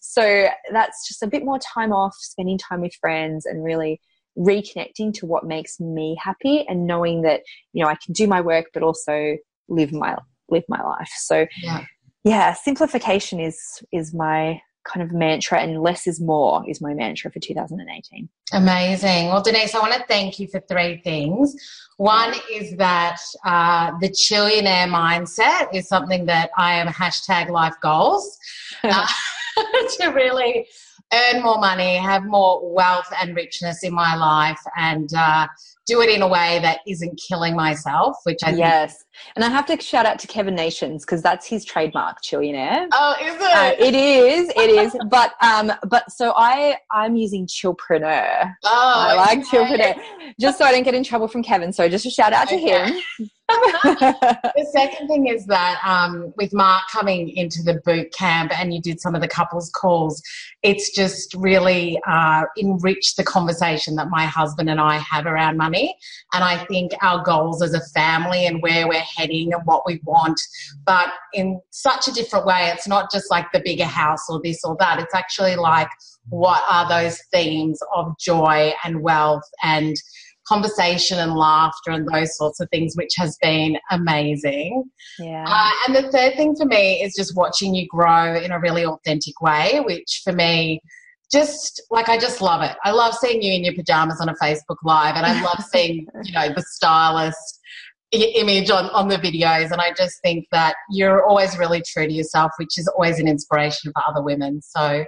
So 0.02 0.48
that's 0.72 1.08
just 1.08 1.22
a 1.22 1.28
bit 1.28 1.46
more 1.46 1.60
time 1.60 1.94
off 1.94 2.16
spending 2.18 2.58
time 2.58 2.82
with 2.82 2.94
friends 3.00 3.46
and 3.46 3.64
really 3.64 4.02
reconnecting 4.38 5.14
to 5.14 5.26
what 5.26 5.46
makes 5.46 5.80
me 5.80 6.18
happy 6.22 6.66
and 6.68 6.86
knowing 6.88 7.22
that 7.22 7.42
you 7.74 7.84
know 7.84 7.90
i 7.90 7.96
can 7.96 8.14
do 8.14 8.28
my 8.28 8.42
work 8.42 8.68
but 8.74 8.84
also 8.84 9.36
live 9.68 9.92
my 9.92 10.16
live 10.50 10.64
my 10.70 10.82
life 10.82 11.10
so 11.18 11.46
Yeah. 11.62 11.84
yeah 12.24 12.54
simplification 12.54 13.40
is 13.40 13.60
is 13.92 14.14
my 14.14 14.62
kind 14.86 15.04
of 15.06 15.14
mantra 15.14 15.60
and 15.60 15.82
less 15.84 16.08
is 16.08 16.22
more 16.22 16.64
is 16.68 16.82
my 16.82 16.94
mantra 16.94 17.32
for 17.32 17.40
2018 17.40 18.30
Amazing. 18.52 19.28
Well, 19.28 19.44
Denise, 19.44 19.76
I 19.76 19.80
want 19.80 19.94
to 19.94 20.04
thank 20.08 20.40
you 20.40 20.48
for 20.48 20.60
three 20.62 20.98
things. 21.04 21.56
One 21.98 22.34
is 22.52 22.76
that 22.78 23.18
uh, 23.46 23.92
the 24.02 24.10
chillionaire 24.10 24.88
mindset 24.90 25.68
is 25.72 25.88
something 25.88 26.26
that 26.26 26.50
I 26.58 26.74
am 26.74 26.88
hashtag 26.88 27.50
life 27.52 27.76
goals 27.80 28.40
uh, 28.84 29.06
to 30.00 30.08
really 30.08 30.68
earn 31.14 31.42
more 31.42 31.58
money, 31.60 31.96
have 31.98 32.24
more 32.26 32.74
wealth 32.74 33.12
and 33.22 33.36
richness 33.36 33.84
in 33.84 33.94
my 33.94 34.16
life, 34.16 34.60
and 34.78 35.10
uh, 35.14 35.48
do 35.88 36.02
it 36.02 36.10
in 36.10 36.22
a 36.22 36.28
way 36.28 36.60
that 36.62 36.80
isn't 36.88 37.20
killing 37.28 37.56
myself, 37.56 38.18
which 38.24 38.40
I 38.44 38.48
think. 38.48 38.60
yes 38.60 39.06
and 39.36 39.44
i 39.44 39.50
have 39.50 39.66
to 39.66 39.80
shout 39.82 40.06
out 40.06 40.18
to 40.20 40.28
kevin 40.28 40.56
nations 40.56 41.06
because 41.06 41.22
that's 41.22 41.46
his 41.46 41.66
trademark 41.66 42.22
chillionaire 42.24 42.88
Oh, 42.94 43.16
is 43.22 43.36
it? 43.36 43.42
uh, 43.42 43.74
it 43.78 43.96
is 43.96 44.50
it 44.56 44.70
is 44.70 44.96
but 45.10 45.34
um 45.42 45.72
but 45.90 46.10
so 46.12 46.34
i 46.38 46.78
i'm 46.92 47.16
using 47.16 47.46
chillpreneur 47.48 48.54
oh, 48.64 48.94
i 49.10 49.14
like 49.16 49.40
okay. 49.40 49.58
chillpreneur 49.58 50.02
just 50.40 50.58
so 50.58 50.66
i 50.66 50.72
don't 50.72 50.84
get 50.84 50.94
in 50.96 51.04
trouble 51.04 51.28
from 51.28 51.44
kevin 51.44 51.74
so 51.74 51.90
just 51.90 52.06
a 52.06 52.10
shout 52.10 52.34
out 52.34 52.48
to 52.48 52.58
him 52.58 52.98
The 54.60 54.68
second 54.72 55.08
thing 55.08 55.28
is 55.28 55.46
that 55.48 55.82
um, 55.86 56.34
with 56.38 56.54
Mark 56.54 56.84
coming 56.92 57.30
into 57.30 57.64
the 57.64 57.82
boot 57.86 58.12
camp 58.12 58.58
and 58.60 58.74
you 58.74 58.82
did 58.82 59.00
some 59.00 59.16
of 59.16 59.22
the 59.22 59.28
couples 59.28 59.70
calls, 59.70 60.22
it's 60.64 60.94
just 60.94 61.34
really 61.34 62.00
uh, 62.08 62.44
enriched 62.58 63.18
the 63.18 63.24
conversation 63.24 63.96
that 63.96 64.10
my 64.10 64.26
husband 64.26 64.70
and 64.70 64.80
I 64.80 64.98
have 64.98 65.26
around 65.26 65.58
money. 65.58 65.96
And 66.34 66.44
I 66.44 66.64
think 66.66 66.92
our 67.02 67.24
goals 67.24 67.62
as 67.62 67.74
a 67.74 67.82
family 67.94 68.46
and 68.46 68.62
where 68.62 68.88
we're 68.88 69.00
heading 69.00 69.54
and 69.54 69.62
what 69.66 69.84
we 69.86 70.00
want, 70.04 70.40
but 70.86 71.10
in 71.34 71.60
such 71.72 72.08
a 72.08 72.12
different 72.12 72.46
way. 72.46 72.72
It's 72.74 72.88
not 72.88 73.12
just 73.12 73.32
like 73.32 73.52
the 73.52 73.62
bigger 73.64 73.86
house 73.86 74.30
or 74.30 74.42
this 74.44 74.64
or 74.64 74.76
that. 74.80 75.00
It's 75.00 75.16
actually 75.16 75.56
like, 75.56 75.90
what 76.30 76.62
are 76.70 76.88
those 76.88 77.20
themes 77.32 77.80
of 77.96 78.14
joy 78.20 78.74
and 78.84 79.02
wealth 79.02 79.50
and 79.64 79.96
conversation 80.50 81.20
and 81.20 81.36
laughter 81.36 81.92
and 81.92 82.08
those 82.08 82.36
sorts 82.36 82.60
of 82.60 82.70
things, 82.70 82.96
which 82.96 83.14
has 83.16 83.38
been 83.42 83.78
amazing. 83.92 84.84
yeah 85.20 85.46
Uh, 85.48 85.72
and 85.86 85.96
the 85.96 86.12
third 86.12 86.36
thing 86.36 86.56
for 86.56 86.66
me 86.66 87.02
is 87.04 87.14
just 87.16 87.36
watching 87.36 87.76
you 87.76 87.88
grow 87.88 88.36
in 88.36 88.52
a 88.52 88.60
really 88.60 88.86
authentic 88.86 89.40
way, 89.42 89.80
which 89.86 90.22
for 90.24 90.34
me, 90.34 90.82
just 91.32 91.82
like 91.92 92.10
I 92.10 92.18
just 92.18 92.42
love 92.42 92.64
it. 92.64 92.76
I 92.84 92.92
love 92.92 93.14
seeing 93.14 93.42
you 93.42 93.54
in 93.54 93.64
your 93.64 93.76
pajamas 93.76 94.20
on 94.20 94.30
a 94.30 94.36
Facebook 94.36 94.78
Live, 94.84 95.16
and 95.16 95.26
I 95.26 95.42
love 95.44 95.64
seeing 95.72 96.08
you 96.24 96.34
know 96.34 96.50
the 96.50 96.64
stylist 96.64 97.60
image 98.12 98.72
on, 98.72 98.86
on 98.90 99.08
the 99.08 99.18
videos. 99.18 99.72
And 99.72 99.80
I 99.80 99.94
just 99.96 100.20
think 100.24 100.48
that 100.52 100.76
you're 100.90 101.24
always 101.24 101.58
really 101.60 101.84
true 101.86 102.08
to 102.08 102.12
yourself, 102.12 102.52
which 102.58 102.80
is 102.80 102.88
always 102.88 103.20
an 103.20 103.28
inspiration 103.28 103.92
for 103.94 104.02
other 104.08 104.24
women. 104.24 104.62
So 104.64 105.06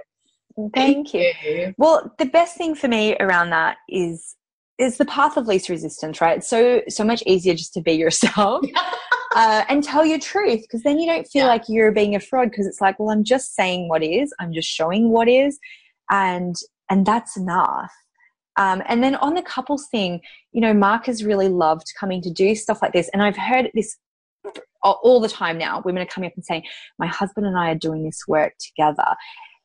thank 0.74 1.12
you 1.12 1.32
you. 1.42 1.74
Well, 1.78 2.14
the 2.18 2.26
best 2.26 2.56
thing 2.56 2.74
for 2.74 2.88
me 2.88 3.16
around 3.18 3.50
that 3.50 3.78
is 3.88 4.36
is 4.78 4.98
the 4.98 5.04
path 5.04 5.36
of 5.36 5.46
least 5.46 5.68
resistance, 5.68 6.20
right? 6.20 6.38
It's 6.38 6.48
so 6.48 6.82
so 6.88 7.04
much 7.04 7.22
easier 7.26 7.54
just 7.54 7.74
to 7.74 7.80
be 7.80 7.92
yourself 7.92 8.64
uh, 9.36 9.64
and 9.68 9.82
tell 9.84 10.04
your 10.04 10.18
truth 10.18 10.62
because 10.62 10.82
then 10.82 10.98
you 10.98 11.06
don't 11.06 11.26
feel 11.26 11.44
Yeah. 11.44 11.48
like 11.48 11.64
you're 11.68 11.92
being 11.92 12.14
a 12.14 12.20
fraud 12.20 12.50
because 12.50 12.66
it's 12.66 12.80
like, 12.80 12.98
well, 12.98 13.10
I'm 13.10 13.24
just 13.24 13.54
saying 13.54 13.88
what 13.88 14.02
is, 14.02 14.32
I'm 14.40 14.52
just 14.52 14.68
showing 14.68 15.10
what 15.10 15.28
is, 15.28 15.58
and 16.10 16.54
and 16.90 17.06
that's 17.06 17.36
enough. 17.36 17.92
Um, 18.58 18.82
and 18.86 19.02
then 19.02 19.14
on 19.16 19.34
the 19.34 19.42
couples 19.42 19.88
thing, 19.90 20.20
you 20.52 20.60
know, 20.60 20.74
Mark 20.74 21.06
has 21.06 21.24
really 21.24 21.48
loved 21.48 21.86
coming 21.98 22.20
to 22.22 22.30
do 22.30 22.54
stuff 22.54 22.82
like 22.82 22.92
this, 22.92 23.08
and 23.12 23.22
I've 23.22 23.36
heard 23.36 23.70
this 23.74 23.96
all 24.82 25.20
the 25.20 25.28
time 25.28 25.58
now. 25.58 25.80
Women 25.84 26.02
are 26.02 26.06
coming 26.06 26.28
up 26.28 26.34
and 26.36 26.44
saying, 26.44 26.64
"My 26.98 27.06
husband 27.06 27.46
and 27.46 27.56
I 27.56 27.70
are 27.70 27.76
doing 27.76 28.04
this 28.04 28.24
work 28.26 28.54
together." 28.58 29.14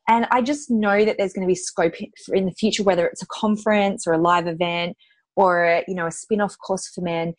And 0.07 0.25
I 0.31 0.41
just 0.41 0.71
know 0.71 1.03
that 1.03 1.17
there's 1.17 1.33
going 1.33 1.45
to 1.45 1.51
be 1.51 1.55
scope 1.55 1.93
in 2.33 2.45
the 2.45 2.51
future, 2.51 2.83
whether 2.83 3.05
it's 3.07 3.21
a 3.21 3.27
conference 3.27 4.07
or 4.07 4.13
a 4.13 4.17
live 4.17 4.47
event 4.47 4.95
or 5.35 5.83
you 5.87 5.95
know 5.95 6.07
a 6.07 6.11
spin-off 6.11 6.55
course 6.65 6.87
for 6.93 7.01
men. 7.01 7.33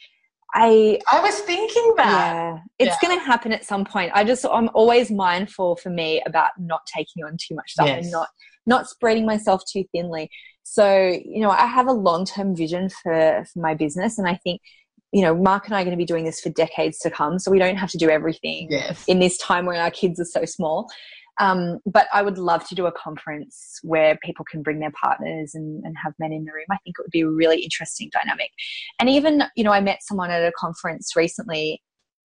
I 0.54 0.98
I 1.10 1.20
was 1.20 1.38
thinking 1.40 1.94
that. 1.96 2.08
yeah, 2.08 2.58
it's 2.78 2.96
Yeah. 3.02 3.08
going 3.08 3.18
to 3.18 3.24
happen 3.24 3.52
at 3.52 3.64
some 3.64 3.84
point. 3.84 4.12
I 4.14 4.24
just 4.24 4.44
I'm 4.46 4.70
always 4.74 5.10
mindful 5.10 5.76
for 5.76 5.90
me 5.90 6.22
about 6.26 6.50
not 6.58 6.80
taking 6.94 7.24
on 7.24 7.36
too 7.38 7.54
much 7.54 7.72
stuff 7.72 7.86
Yes. 7.86 8.04
and 8.04 8.12
not 8.12 8.28
not 8.66 8.88
spreading 8.88 9.24
myself 9.26 9.62
too 9.70 9.84
thinly. 9.92 10.30
So 10.62 11.08
you 11.24 11.40
know 11.40 11.50
I 11.50 11.66
have 11.66 11.86
a 11.86 11.92
long 11.92 12.24
term 12.24 12.54
vision 12.54 12.88
for 12.90 13.44
for 13.52 13.58
my 13.60 13.74
business, 13.74 14.18
and 14.18 14.28
I 14.28 14.36
think 14.36 14.60
you 15.12 15.22
know 15.22 15.34
Mark 15.34 15.66
and 15.66 15.74
I 15.74 15.80
are 15.80 15.84
going 15.84 15.96
to 15.96 15.98
be 15.98 16.04
doing 16.04 16.24
this 16.24 16.40
for 16.40 16.50
decades 16.50 16.98
to 17.00 17.10
come. 17.10 17.38
So 17.38 17.50
we 17.50 17.58
don't 17.58 17.76
have 17.76 17.90
to 17.90 17.98
do 17.98 18.08
everything 18.10 18.68
Yes. 18.70 19.04
in 19.06 19.18
this 19.20 19.38
time 19.38 19.64
where 19.66 19.80
our 19.82 19.90
kids 19.90 20.20
are 20.20 20.24
so 20.26 20.44
small. 20.44 20.88
Um, 21.38 21.78
but 21.86 22.08
I 22.12 22.22
would 22.22 22.38
love 22.38 22.66
to 22.68 22.74
do 22.74 22.86
a 22.86 22.92
conference 22.92 23.78
where 23.82 24.18
people 24.22 24.44
can 24.50 24.62
bring 24.62 24.80
their 24.80 24.90
partners 24.90 25.54
and, 25.54 25.84
and 25.84 25.96
have 26.02 26.12
men 26.18 26.32
in 26.32 26.44
the 26.44 26.52
room. 26.52 26.66
I 26.70 26.78
think 26.84 26.96
it 26.98 27.02
would 27.02 27.12
be 27.12 27.20
a 27.20 27.28
really 27.28 27.62
interesting 27.62 28.10
dynamic. 28.12 28.50
And 28.98 29.08
even, 29.08 29.44
you 29.54 29.62
know, 29.62 29.72
I 29.72 29.80
met 29.80 30.02
someone 30.02 30.30
at 30.30 30.42
a 30.42 30.52
conference 30.58 31.14
recently 31.14 31.80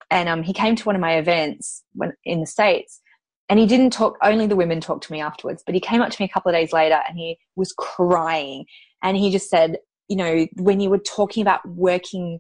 and 0.10 0.30
um, 0.30 0.44
he 0.44 0.54
came 0.54 0.76
to 0.76 0.84
one 0.84 0.96
of 0.96 1.02
my 1.02 1.18
events 1.18 1.84
when, 1.94 2.14
in 2.26 2.40
the 2.40 2.48
States 2.48 3.02
and 3.50 3.60
he 3.60 3.68
didn't 3.68 3.92
talk, 3.92 4.18
only 4.24 4.48
the 4.48 4.56
women 4.56 4.82
talked 4.82 5.04
to 5.06 5.12
me 5.12 5.22
afterwards, 5.22 5.64
but 5.66 5.76
he 5.76 5.82
came 5.82 6.02
up 6.02 6.12
to 6.12 6.22
me 6.22 6.26
a 6.26 6.34
couple 6.34 6.50
of 6.50 6.56
days 6.56 6.74
later 6.74 7.00
and 7.08 7.18
he 7.18 7.38
was 7.56 7.74
crying. 7.78 8.66
And 9.04 9.16
he 9.18 9.32
just 9.32 9.50
said, 9.50 9.78
you 10.08 10.16
know, 10.16 10.48
when 10.56 10.80
you 10.80 10.90
were 10.90 11.00
talking 11.00 11.42
about 11.42 11.68
working 11.68 12.40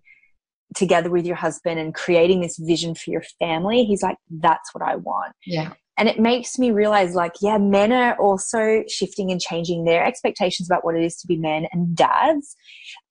together 0.75 1.09
with 1.09 1.25
your 1.25 1.35
husband 1.35 1.79
and 1.79 1.93
creating 1.93 2.41
this 2.41 2.57
vision 2.57 2.95
for 2.95 3.11
your 3.11 3.23
family, 3.39 3.83
he's 3.83 4.01
like, 4.01 4.17
that's 4.29 4.73
what 4.73 4.83
I 4.83 4.95
want 4.95 5.33
Yeah. 5.45 5.73
And 5.97 6.09
it 6.09 6.19
makes 6.19 6.57
me 6.57 6.71
realize 6.71 7.15
like 7.15 7.33
yeah 7.41 7.57
men 7.57 7.91
are 7.91 8.15
also 8.15 8.83
shifting 8.87 9.31
and 9.31 9.39
changing 9.39 9.85
their 9.85 10.03
expectations 10.03 10.67
about 10.69 10.83
what 10.83 10.95
it 10.95 11.03
is 11.03 11.15
to 11.17 11.27
be 11.27 11.37
men 11.37 11.67
and 11.71 11.95
dads. 11.95 12.55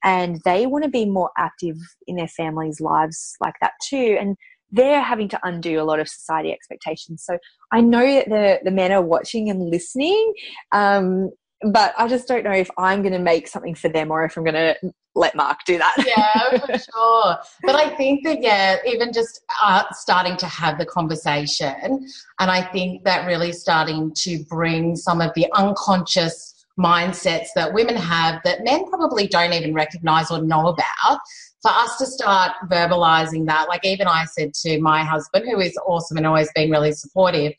And 0.04 0.40
they 0.44 0.66
want 0.66 0.84
to 0.84 0.90
be 0.90 1.04
more 1.04 1.30
active 1.38 1.76
in 2.06 2.16
their 2.16 2.28
families 2.28 2.80
lives 2.80 3.36
like 3.40 3.54
that 3.60 3.72
too. 3.88 4.16
And 4.20 4.36
they're 4.70 5.02
having 5.02 5.28
to 5.28 5.40
undo 5.42 5.80
a 5.80 5.84
lot 5.84 6.00
of 6.00 6.08
society 6.08 6.50
expectations. 6.52 7.24
So 7.24 7.38
i 7.72 7.80
know 7.80 8.04
that 8.04 8.28
the, 8.28 8.60
the 8.64 8.70
men 8.70 8.92
are 8.92 9.02
watching 9.02 9.50
and 9.50 9.70
listening 9.70 10.32
um, 10.72 11.30
but 11.72 11.94
i 11.98 12.06
just 12.06 12.28
don't 12.28 12.44
know 12.44 12.52
if 12.52 12.70
i'm 12.78 13.02
going 13.02 13.12
to 13.12 13.18
make 13.18 13.48
something 13.48 13.74
for 13.74 13.88
them 13.88 14.10
or 14.10 14.24
if 14.24 14.36
i'm 14.36 14.44
going 14.44 14.54
to 14.54 14.76
let 15.14 15.34
Mark 15.34 15.58
do 15.66 15.78
that. 15.78 15.94
yeah, 16.06 16.58
for 16.58 16.78
sure. 16.92 17.36
But 17.62 17.74
I 17.74 17.94
think 17.96 18.24
that, 18.24 18.42
yeah, 18.42 18.76
even 18.86 19.12
just 19.12 19.42
uh, 19.62 19.84
starting 19.92 20.36
to 20.38 20.46
have 20.46 20.78
the 20.78 20.86
conversation, 20.86 22.06
and 22.38 22.50
I 22.50 22.62
think 22.62 23.04
that 23.04 23.26
really 23.26 23.52
starting 23.52 24.12
to 24.14 24.42
bring 24.44 24.96
some 24.96 25.20
of 25.20 25.32
the 25.34 25.46
unconscious 25.54 26.64
mindsets 26.78 27.48
that 27.54 27.74
women 27.74 27.96
have 27.96 28.40
that 28.44 28.64
men 28.64 28.88
probably 28.88 29.26
don't 29.26 29.52
even 29.52 29.74
recognize 29.74 30.30
or 30.30 30.40
know 30.40 30.68
about. 30.68 31.20
For 31.60 31.70
us 31.70 31.96
to 31.98 32.06
start 32.06 32.52
verbalizing 32.64 33.46
that, 33.46 33.68
like 33.68 33.84
even 33.84 34.08
I 34.08 34.24
said 34.24 34.52
to 34.54 34.80
my 34.80 35.04
husband, 35.04 35.44
who 35.48 35.60
is 35.60 35.78
awesome 35.86 36.16
and 36.16 36.26
always 36.26 36.50
been 36.54 36.70
really 36.70 36.92
supportive, 36.92 37.52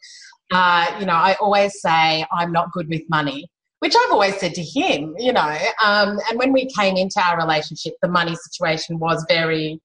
uh, 0.51 0.93
you 0.99 1.05
know, 1.05 1.13
I 1.13 1.35
always 1.39 1.79
say, 1.79 2.25
I'm 2.31 2.51
not 2.51 2.71
good 2.73 2.89
with 2.89 3.03
money 3.09 3.49
which 3.83 3.95
I've 3.97 4.13
always 4.13 4.37
said 4.37 4.53
to 4.53 4.63
him, 4.63 5.13
you 5.19 5.33
know. 5.33 5.57
Um, 5.83 6.17
and 6.29 6.39
when 6.39 6.53
we 6.53 6.67
came 6.67 6.95
into 6.95 7.19
our 7.19 7.37
relationship, 7.37 7.95
the 8.01 8.07
money 8.07 8.33
situation 8.33 8.97
was 8.97 9.25
very 9.27 9.81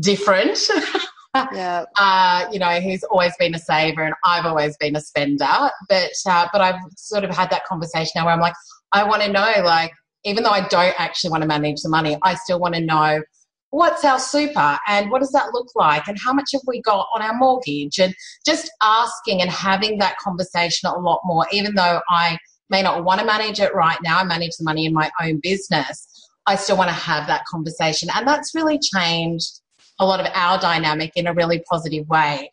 different. 0.00 0.58
yeah. 1.52 1.84
Uh, 1.98 2.46
you 2.50 2.58
know, 2.58 2.80
he's 2.80 3.04
always 3.04 3.34
been 3.38 3.54
a 3.54 3.58
saver, 3.58 4.02
and 4.02 4.14
I've 4.24 4.46
always 4.46 4.78
been 4.78 4.96
a 4.96 5.00
spender. 5.02 5.70
But 5.90 6.12
uh, 6.26 6.48
but 6.54 6.62
I've 6.62 6.80
sort 6.96 7.24
of 7.24 7.36
had 7.36 7.50
that 7.50 7.66
conversation 7.66 8.12
now 8.16 8.24
where 8.24 8.32
I'm 8.32 8.40
like, 8.40 8.54
I 8.92 9.04
want 9.04 9.20
to 9.24 9.30
know, 9.30 9.52
like, 9.62 9.92
even 10.24 10.42
though 10.42 10.48
I 10.48 10.66
don't 10.68 10.98
actually 10.98 11.32
want 11.32 11.42
to 11.42 11.46
manage 11.48 11.82
the 11.82 11.90
money, 11.90 12.16
I 12.22 12.34
still 12.36 12.60
want 12.60 12.76
to 12.76 12.80
know 12.80 13.20
what's 13.68 14.06
our 14.06 14.18
super 14.18 14.78
and 14.86 15.10
what 15.10 15.20
does 15.20 15.32
that 15.32 15.52
look 15.52 15.68
like 15.74 16.06
and 16.06 16.18
how 16.22 16.32
much 16.32 16.50
have 16.52 16.60
we 16.66 16.80
got 16.82 17.08
on 17.14 17.22
our 17.22 17.34
mortgage 17.34 17.98
and 17.98 18.14
just 18.44 18.70
asking 18.82 19.40
and 19.40 19.50
having 19.50 19.98
that 19.98 20.14
conversation 20.18 20.90
a 20.90 20.98
lot 20.98 21.20
more 21.24 21.46
even 21.52 21.74
though 21.74 22.02
i 22.10 22.36
may 22.72 22.82
not 22.82 23.04
want 23.04 23.20
to 23.20 23.26
manage 23.26 23.60
it 23.60 23.72
right 23.74 23.98
now. 24.02 24.18
I 24.18 24.24
manage 24.24 24.56
the 24.56 24.64
money 24.64 24.86
in 24.86 24.94
my 24.94 25.10
own 25.22 25.38
business. 25.40 26.08
I 26.46 26.56
still 26.56 26.76
want 26.76 26.88
to 26.88 26.94
have 26.94 27.28
that 27.28 27.44
conversation. 27.44 28.08
And 28.12 28.26
that's 28.26 28.54
really 28.54 28.80
changed 28.80 29.60
a 30.00 30.06
lot 30.06 30.18
of 30.18 30.26
our 30.34 30.58
dynamic 30.58 31.12
in 31.14 31.28
a 31.28 31.34
really 31.34 31.62
positive 31.70 32.08
way. 32.08 32.50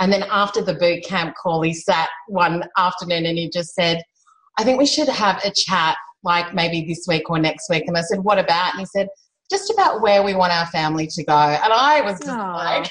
And 0.00 0.12
then 0.12 0.24
after 0.30 0.60
the 0.60 0.74
boot 0.74 1.04
camp 1.04 1.34
call, 1.40 1.62
he 1.62 1.72
sat 1.72 2.08
one 2.26 2.64
afternoon 2.76 3.24
and 3.26 3.38
he 3.38 3.48
just 3.48 3.74
said, 3.74 4.02
I 4.58 4.64
think 4.64 4.78
we 4.78 4.86
should 4.86 5.08
have 5.08 5.40
a 5.44 5.50
chat 5.50 5.96
like 6.24 6.52
maybe 6.52 6.84
this 6.86 7.06
week 7.08 7.30
or 7.30 7.38
next 7.38 7.70
week. 7.70 7.84
And 7.86 7.96
I 7.96 8.02
said, 8.02 8.18
What 8.20 8.38
about? 8.38 8.72
And 8.74 8.80
he 8.80 8.86
said, 8.86 9.08
Just 9.50 9.70
about 9.70 10.02
where 10.02 10.22
we 10.22 10.34
want 10.34 10.52
our 10.52 10.66
family 10.66 11.06
to 11.06 11.24
go. 11.24 11.32
And 11.32 11.72
I 11.72 12.00
was 12.02 12.18
just 12.18 12.30
Aww. 12.30 12.90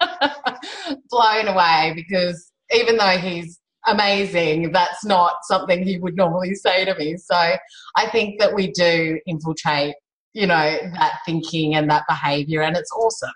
like 0.00 1.00
blown 1.10 1.48
away 1.48 1.92
because 1.94 2.50
even 2.74 2.96
though 2.96 3.16
he's 3.18 3.60
amazing. 3.86 4.72
That's 4.72 5.04
not 5.04 5.36
something 5.42 5.84
he 5.84 5.98
would 5.98 6.16
normally 6.16 6.54
say 6.54 6.84
to 6.84 6.94
me. 6.96 7.16
So 7.16 7.36
I 7.36 8.08
think 8.10 8.40
that 8.40 8.54
we 8.54 8.70
do 8.72 9.18
infiltrate, 9.26 9.94
you 10.32 10.46
know, 10.46 10.78
that 10.94 11.18
thinking 11.24 11.74
and 11.74 11.90
that 11.90 12.04
behavior, 12.08 12.62
and 12.62 12.76
it's 12.76 12.92
awesome. 12.92 13.30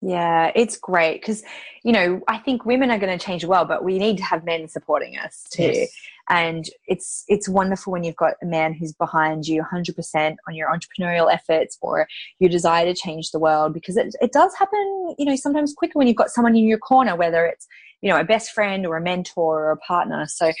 Yeah, 0.00 0.52
it's 0.54 0.76
great 0.76 1.20
because, 1.20 1.42
you 1.82 1.90
know, 1.92 2.20
I 2.28 2.38
think 2.38 2.64
women 2.64 2.90
are 2.90 2.98
going 2.98 3.16
to 3.16 3.24
change 3.24 3.42
the 3.42 3.48
world, 3.48 3.66
but 3.66 3.82
we 3.82 3.98
need 3.98 4.18
to 4.18 4.24
have 4.24 4.44
men 4.44 4.68
supporting 4.68 5.18
us 5.18 5.44
too. 5.52 5.72
Yes. 5.72 5.90
And 6.30 6.68
it's 6.86 7.24
it's 7.26 7.48
wonderful 7.48 7.92
when 7.92 8.04
you've 8.04 8.14
got 8.16 8.34
a 8.42 8.46
man 8.46 8.74
who's 8.74 8.92
behind 8.92 9.48
you 9.48 9.62
100% 9.62 10.36
on 10.46 10.54
your 10.54 10.68
entrepreneurial 10.68 11.32
efforts 11.32 11.78
or 11.80 12.06
your 12.38 12.50
desire 12.50 12.84
to 12.84 12.94
change 12.94 13.30
the 13.30 13.38
world 13.38 13.72
because 13.72 13.96
it, 13.96 14.14
it 14.20 14.30
does 14.32 14.54
happen, 14.56 15.14
you 15.18 15.24
know, 15.24 15.36
sometimes 15.36 15.72
quicker 15.74 15.98
when 15.98 16.06
you've 16.06 16.16
got 16.16 16.30
someone 16.30 16.54
in 16.54 16.64
your 16.64 16.78
corner, 16.78 17.16
whether 17.16 17.46
it's 17.46 17.66
you 18.00 18.10
know 18.10 18.18
a 18.18 18.24
best 18.24 18.50
friend 18.52 18.86
or 18.86 18.96
a 18.96 19.02
mentor 19.02 19.64
or 19.64 19.70
a 19.72 19.76
partner 19.78 20.26
so 20.26 20.52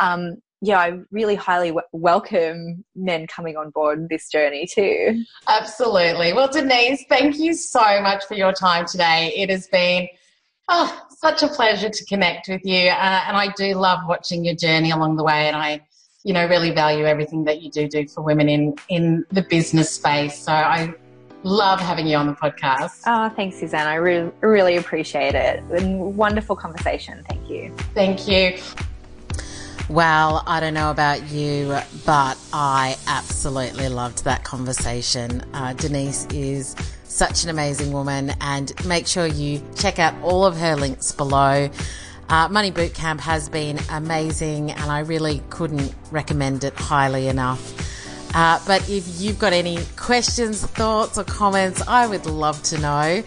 um, 0.00 0.36
yeah, 0.62 0.78
I 0.78 0.98
really 1.10 1.34
highly 1.34 1.68
w- 1.68 1.86
welcome 1.92 2.84
men 2.94 3.26
coming 3.26 3.56
on 3.56 3.70
board 3.70 4.08
this 4.08 4.30
journey 4.30 4.66
too. 4.66 5.22
Absolutely. 5.48 6.32
Well, 6.32 6.48
Denise, 6.48 7.04
thank 7.08 7.38
you 7.38 7.52
so 7.52 8.00
much 8.00 8.24
for 8.24 8.34
your 8.34 8.52
time 8.52 8.86
today. 8.86 9.32
It 9.36 9.50
has 9.50 9.66
been 9.68 10.08
oh, 10.68 11.02
such 11.10 11.42
a 11.42 11.48
pleasure 11.48 11.90
to 11.90 12.04
connect 12.06 12.48
with 12.48 12.62
you, 12.64 12.88
uh, 12.88 13.22
and 13.26 13.36
I 13.36 13.52
do 13.56 13.74
love 13.74 14.00
watching 14.08 14.44
your 14.44 14.54
journey 14.54 14.90
along 14.90 15.16
the 15.16 15.24
way. 15.24 15.46
And 15.46 15.56
I, 15.56 15.80
you 16.24 16.32
know, 16.32 16.46
really 16.48 16.70
value 16.70 17.04
everything 17.04 17.44
that 17.44 17.62
you 17.62 17.70
do 17.70 17.86
do 17.86 18.08
for 18.08 18.22
women 18.22 18.48
in 18.48 18.74
in 18.88 19.24
the 19.30 19.42
business 19.42 19.90
space. 19.90 20.38
So 20.38 20.52
I 20.52 20.94
Love 21.46 21.78
having 21.78 22.08
you 22.08 22.16
on 22.16 22.26
the 22.26 22.32
podcast. 22.32 23.02
Oh, 23.06 23.28
thanks, 23.36 23.56
Suzanne. 23.60 23.86
I 23.86 23.94
re- 23.94 24.32
really 24.40 24.78
appreciate 24.78 25.36
it. 25.36 25.62
Wonderful 25.62 26.56
conversation. 26.56 27.24
Thank 27.28 27.48
you. 27.48 27.72
Thank 27.94 28.26
you. 28.26 28.58
Well, 29.88 30.42
I 30.44 30.58
don't 30.58 30.74
know 30.74 30.90
about 30.90 31.30
you, 31.30 31.68
but 32.04 32.36
I 32.52 32.96
absolutely 33.06 33.88
loved 33.88 34.24
that 34.24 34.42
conversation. 34.42 35.42
Uh, 35.54 35.72
Denise 35.74 36.26
is 36.32 36.74
such 37.04 37.44
an 37.44 37.50
amazing 37.50 37.92
woman, 37.92 38.32
and 38.40 38.72
make 38.84 39.06
sure 39.06 39.24
you 39.24 39.62
check 39.76 40.00
out 40.00 40.20
all 40.22 40.44
of 40.44 40.56
her 40.56 40.74
links 40.74 41.12
below. 41.12 41.70
Uh, 42.28 42.48
Money 42.48 42.72
Bootcamp 42.72 43.20
has 43.20 43.48
been 43.48 43.78
amazing, 43.92 44.72
and 44.72 44.90
I 44.90 44.98
really 44.98 45.44
couldn't 45.50 45.94
recommend 46.10 46.64
it 46.64 46.74
highly 46.74 47.28
enough. 47.28 47.95
Uh, 48.34 48.60
but 48.66 48.88
if 48.88 49.20
you've 49.20 49.38
got 49.38 49.52
any 49.52 49.78
questions, 49.96 50.64
thoughts, 50.64 51.18
or 51.18 51.24
comments, 51.24 51.82
I 51.86 52.06
would 52.06 52.26
love 52.26 52.62
to 52.64 52.78
know. 52.78 53.22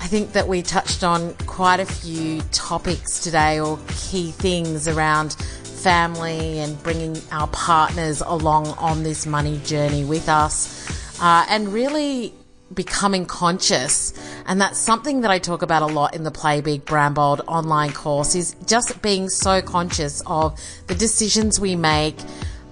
I 0.00 0.06
think 0.06 0.32
that 0.32 0.46
we 0.46 0.62
touched 0.62 1.02
on 1.02 1.34
quite 1.46 1.80
a 1.80 1.86
few 1.86 2.40
topics 2.52 3.20
today 3.20 3.60
or 3.60 3.78
key 3.88 4.30
things 4.30 4.86
around 4.88 5.34
family 5.34 6.58
and 6.60 6.80
bringing 6.82 7.16
our 7.30 7.48
partners 7.48 8.20
along 8.20 8.68
on 8.78 9.02
this 9.02 9.26
money 9.26 9.58
journey 9.64 10.04
with 10.04 10.28
us 10.28 10.88
uh, 11.20 11.46
and 11.48 11.68
really 11.68 12.32
becoming 12.72 13.26
conscious. 13.26 14.12
And 14.46 14.60
that's 14.60 14.78
something 14.78 15.22
that 15.22 15.30
I 15.30 15.38
talk 15.38 15.62
about 15.62 15.82
a 15.82 15.86
lot 15.86 16.14
in 16.14 16.22
the 16.22 16.30
Play 16.30 16.60
Big 16.60 16.84
Brand 16.84 17.14
Bold 17.14 17.40
online 17.46 17.92
course 17.92 18.34
is 18.34 18.54
just 18.66 19.00
being 19.02 19.28
so 19.28 19.62
conscious 19.62 20.22
of 20.26 20.58
the 20.86 20.94
decisions 20.94 21.58
we 21.58 21.76
make 21.76 22.16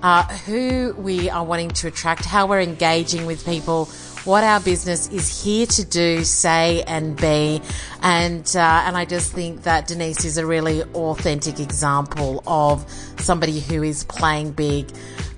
uh, 0.02 0.22
who 0.22 0.94
we 0.98 1.30
are 1.30 1.44
wanting 1.44 1.70
to 1.70 1.88
attract, 1.88 2.24
how 2.24 2.46
we're 2.46 2.60
engaging 2.60 3.26
with 3.26 3.44
people, 3.44 3.86
what 4.24 4.44
our 4.44 4.60
business 4.60 5.08
is 5.08 5.44
here 5.44 5.66
to 5.66 5.84
do, 5.84 6.24
say, 6.24 6.82
and 6.82 7.16
be. 7.16 7.62
And 8.02 8.44
uh, 8.56 8.84
and 8.86 8.96
I 8.96 9.04
just 9.04 9.32
think 9.32 9.62
that 9.62 9.86
Denise 9.86 10.24
is 10.24 10.38
a 10.38 10.46
really 10.46 10.82
authentic 10.82 11.60
example 11.60 12.42
of 12.46 12.88
somebody 13.18 13.60
who 13.60 13.82
is 13.82 14.04
playing 14.04 14.52
big, 14.52 14.90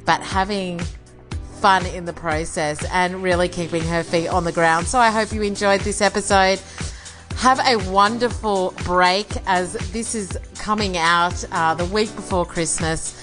but 0.05 0.21
having 0.23 0.81
fun 1.61 1.85
in 1.87 2.05
the 2.05 2.13
process 2.13 2.85
and 2.93 3.23
really 3.23 3.49
keeping 3.49 3.83
her 3.83 4.03
feet 4.03 4.29
on 4.29 4.45
the 4.45 4.53
ground. 4.53 4.87
So 4.87 4.99
I 4.99 5.11
hope 5.11 5.33
you 5.33 5.43
enjoyed 5.43 5.81
this 5.81 6.01
episode. 6.01 6.61
Have 7.37 7.61
a 7.61 7.77
wonderful 7.91 8.75
break 8.85 9.29
as 9.47 9.75
this 9.93 10.15
is 10.15 10.39
coming 10.57 10.97
out 10.97 11.45
uh, 11.53 11.75
the 11.75 11.85
week 11.87 12.15
before 12.17 12.45
Christmas. 12.45 13.15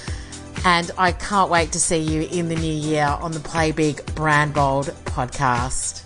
And 0.65 0.89
I 0.97 1.11
can't 1.11 1.51
wait 1.51 1.71
to 1.73 1.79
see 1.79 1.99
you 1.99 2.23
in 2.23 2.49
the 2.49 2.55
new 2.55 2.73
year 2.73 3.05
on 3.05 3.31
the 3.31 3.39
Play 3.39 3.71
Big 3.71 4.03
Brand 4.15 4.55
Bold 4.55 4.87
podcast. 5.05 6.04